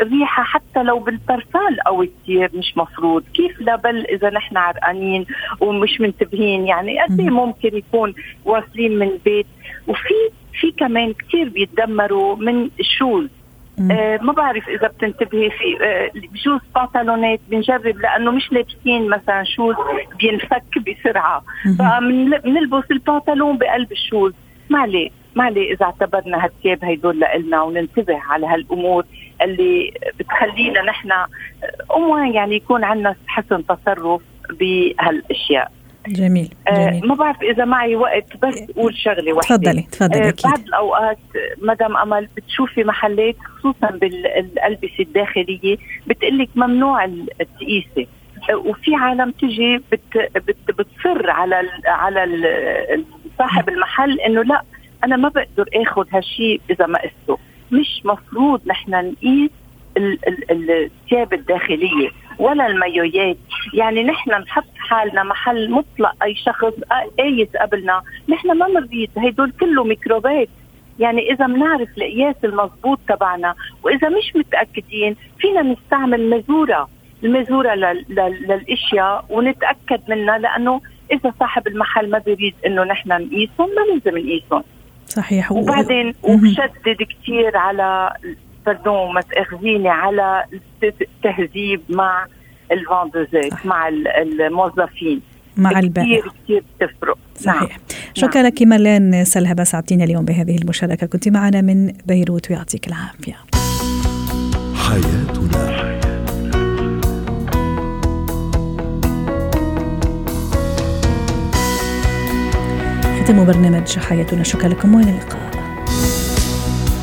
الريحة 0.00 0.42
حتى 0.42 0.82
لو 0.82 0.98
بالبرفان 0.98 1.76
قوي 1.86 2.10
كثير 2.22 2.50
مش 2.54 2.76
مفروض. 2.76 3.24
كيف 3.34 3.60
لا 3.60 3.76
بل 3.76 4.06
إذا 4.06 4.30
نحن 4.30 4.56
عرقانين 4.56 5.26
ومش 5.60 6.00
منتبهين؟ 6.00 6.66
يعني 6.66 7.02
قد 7.02 7.20
إيه 7.20 7.30
ممكن 7.30 7.76
يكون 7.76 8.14
واصلين 8.44 8.98
من 8.98 9.08
البيت 9.08 9.46
وفي 9.88 10.14
في 10.60 10.72
كمان 10.72 11.12
كثير 11.12 11.48
بيتدمروا 11.48 12.36
من 12.36 12.70
ال 12.80 12.88
shoes 12.88 13.28
آه 13.90 14.18
ما 14.22 14.32
بعرف 14.32 14.68
إذا 14.68 14.88
بتنتبهي 14.88 15.50
في 15.50 15.84
آه 15.84 16.10
بجوز 16.14 16.60
بنطلونات 16.76 17.40
بنجرب 17.48 17.96
لأنه 17.96 18.30
مش 18.30 18.52
لابسين 18.52 19.08
مثلا 19.08 19.44
shoes 19.44 19.74
بينفك 20.18 20.62
بسرعة. 20.78 21.44
فبنلبس 21.78 22.84
البنطلون 22.90 23.58
بقلب 23.58 23.92
الشوز. 23.92 24.32
ما 24.70 24.78
عليه 24.78 25.10
ما 25.34 25.44
عليه 25.44 25.74
إذا 25.74 25.84
اعتبرنا 25.86 26.44
هالثياب 26.44 26.84
هيدول 26.84 27.22
لنا 27.38 27.62
وننتبه 27.62 28.20
على 28.30 28.46
هالأمور 28.46 29.04
اللي 29.42 29.92
بتخلينا 30.18 30.82
نحن 30.82 31.12
أموان 31.96 32.34
يعني 32.34 32.56
يكون 32.56 32.84
عندنا 32.84 33.14
حسن 33.26 33.66
تصرف 33.66 34.22
بهالأشياء. 34.50 35.72
جميل, 36.08 36.54
جميل. 36.72 37.02
آه 37.04 37.06
ما 37.06 37.14
بعرف 37.14 37.42
إذا 37.42 37.64
معي 37.64 37.96
وقت 37.96 38.36
بس 38.42 38.64
أقول 38.70 38.96
شغلة 38.96 39.32
واحدة 39.32 39.56
تفضلي 39.56 39.82
تفضلي 39.82 40.28
آه 40.28 40.34
بعض 40.44 40.58
الأوقات 40.58 41.18
مدام 41.62 41.96
أمل 41.96 42.28
بتشوفي 42.36 42.84
محلات 42.84 43.36
خصوصا 43.58 43.90
بالألبسة 43.90 45.00
الداخلية 45.00 45.76
بتقلك 46.06 46.48
ممنوع 46.56 47.04
التقيسة. 47.04 48.06
آه 48.50 48.56
وفي 48.56 48.94
عالم 48.94 49.30
تجي 49.30 49.76
بت 49.92 50.30
بت 50.34 50.56
بتصر 50.68 51.30
على 51.30 51.60
ال 51.60 51.68
على 51.86 52.24
ال 52.24 53.04
صاحب 53.38 53.68
المحل 53.68 54.20
إنه 54.20 54.42
لا 54.42 54.62
أنا 55.04 55.16
ما 55.16 55.28
بقدر 55.28 55.68
آخذ 55.74 56.06
هالشيء 56.12 56.60
إذا 56.70 56.86
ما 56.86 56.98
قسته. 56.98 57.38
مش 57.72 58.02
مفروض 58.04 58.60
نحن 58.66 58.90
نقيس 58.90 59.50
الثياب 60.50 61.32
الداخلية. 61.32 62.10
ولا 62.38 62.66
المايويات. 62.66 63.36
يعني 63.74 64.04
نحن 64.04 64.30
نحط 64.30 64.64
حالنا 64.78 65.22
محل 65.22 65.70
مطلق 65.70 66.22
أي 66.22 66.34
شخص 66.34 66.72
قايس 67.18 67.48
قبلنا. 67.60 68.02
نحن 68.28 68.58
ما 68.58 68.68
مريض 68.68 69.10
هدول 69.16 69.52
كله 69.60 69.84
ميكروبات. 69.84 70.48
يعني 70.98 71.32
إذا 71.32 71.46
بنعرف 71.46 71.88
القياس 71.98 72.36
المضبوط 72.44 72.98
تبعنا 73.08 73.54
وإذا 73.82 74.08
مش 74.08 74.36
متأكدين 74.36 75.16
فينا 75.38 75.62
نستعمل 75.62 76.30
مزورة. 76.30 76.88
المزورة 77.24 77.74
للأشياء 77.74 79.24
ونتأكد 79.30 80.00
منها 80.08 80.38
لأنه 80.38 80.80
إذا 81.12 81.32
صاحب 81.40 81.66
المحل 81.66 82.10
ما 82.10 82.18
بيريد 82.18 82.54
إنه 82.66 82.84
نحن 82.84 83.08
نقيسهم 83.08 83.68
ما 83.68 83.92
لازم 83.92 84.18
نقيسهم. 84.18 84.62
صحيح. 85.06 85.52
وبعدين 85.52 86.14
وبشدد 86.22 87.02
كثير 87.02 87.56
على 87.56 88.16
باردون 88.66 89.14
ما 89.14 89.20
تاخذيني 89.20 89.88
على 89.88 90.44
التهذيب 90.82 91.80
مع 91.88 92.26
الفاندوزات 92.72 93.66
مع 93.66 93.88
الموظفين. 93.88 95.20
مع 95.56 95.78
البائع. 95.78 96.18
كثير 96.18 96.32
كثير 96.44 96.64
بتفرق 96.80 97.18
صحيح. 97.36 97.60
نعم. 97.60 97.78
شكرا 98.14 98.42
نعم. 98.42 98.46
لك 98.46 98.62
مالين 98.62 99.24
سلهبة 99.24 99.64
سعدتينا 99.64 100.04
اليوم 100.04 100.24
بهذه 100.24 100.56
المشاركة. 100.56 101.06
كنت 101.06 101.28
معنا 101.28 101.60
من 101.60 101.92
بيروت 102.06 102.50
ويعطيك 102.50 102.88
العافية. 102.88 103.36
حياتنا. 104.76 105.84
ختم 113.24 113.44
برنامج 113.44 113.98
حياتنا. 113.98 114.42
شكرا 114.42 114.68
لكم 114.68 114.94
وإلى 114.94 115.10
اللقاء. 115.10 115.50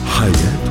حياتنا. 0.06 0.71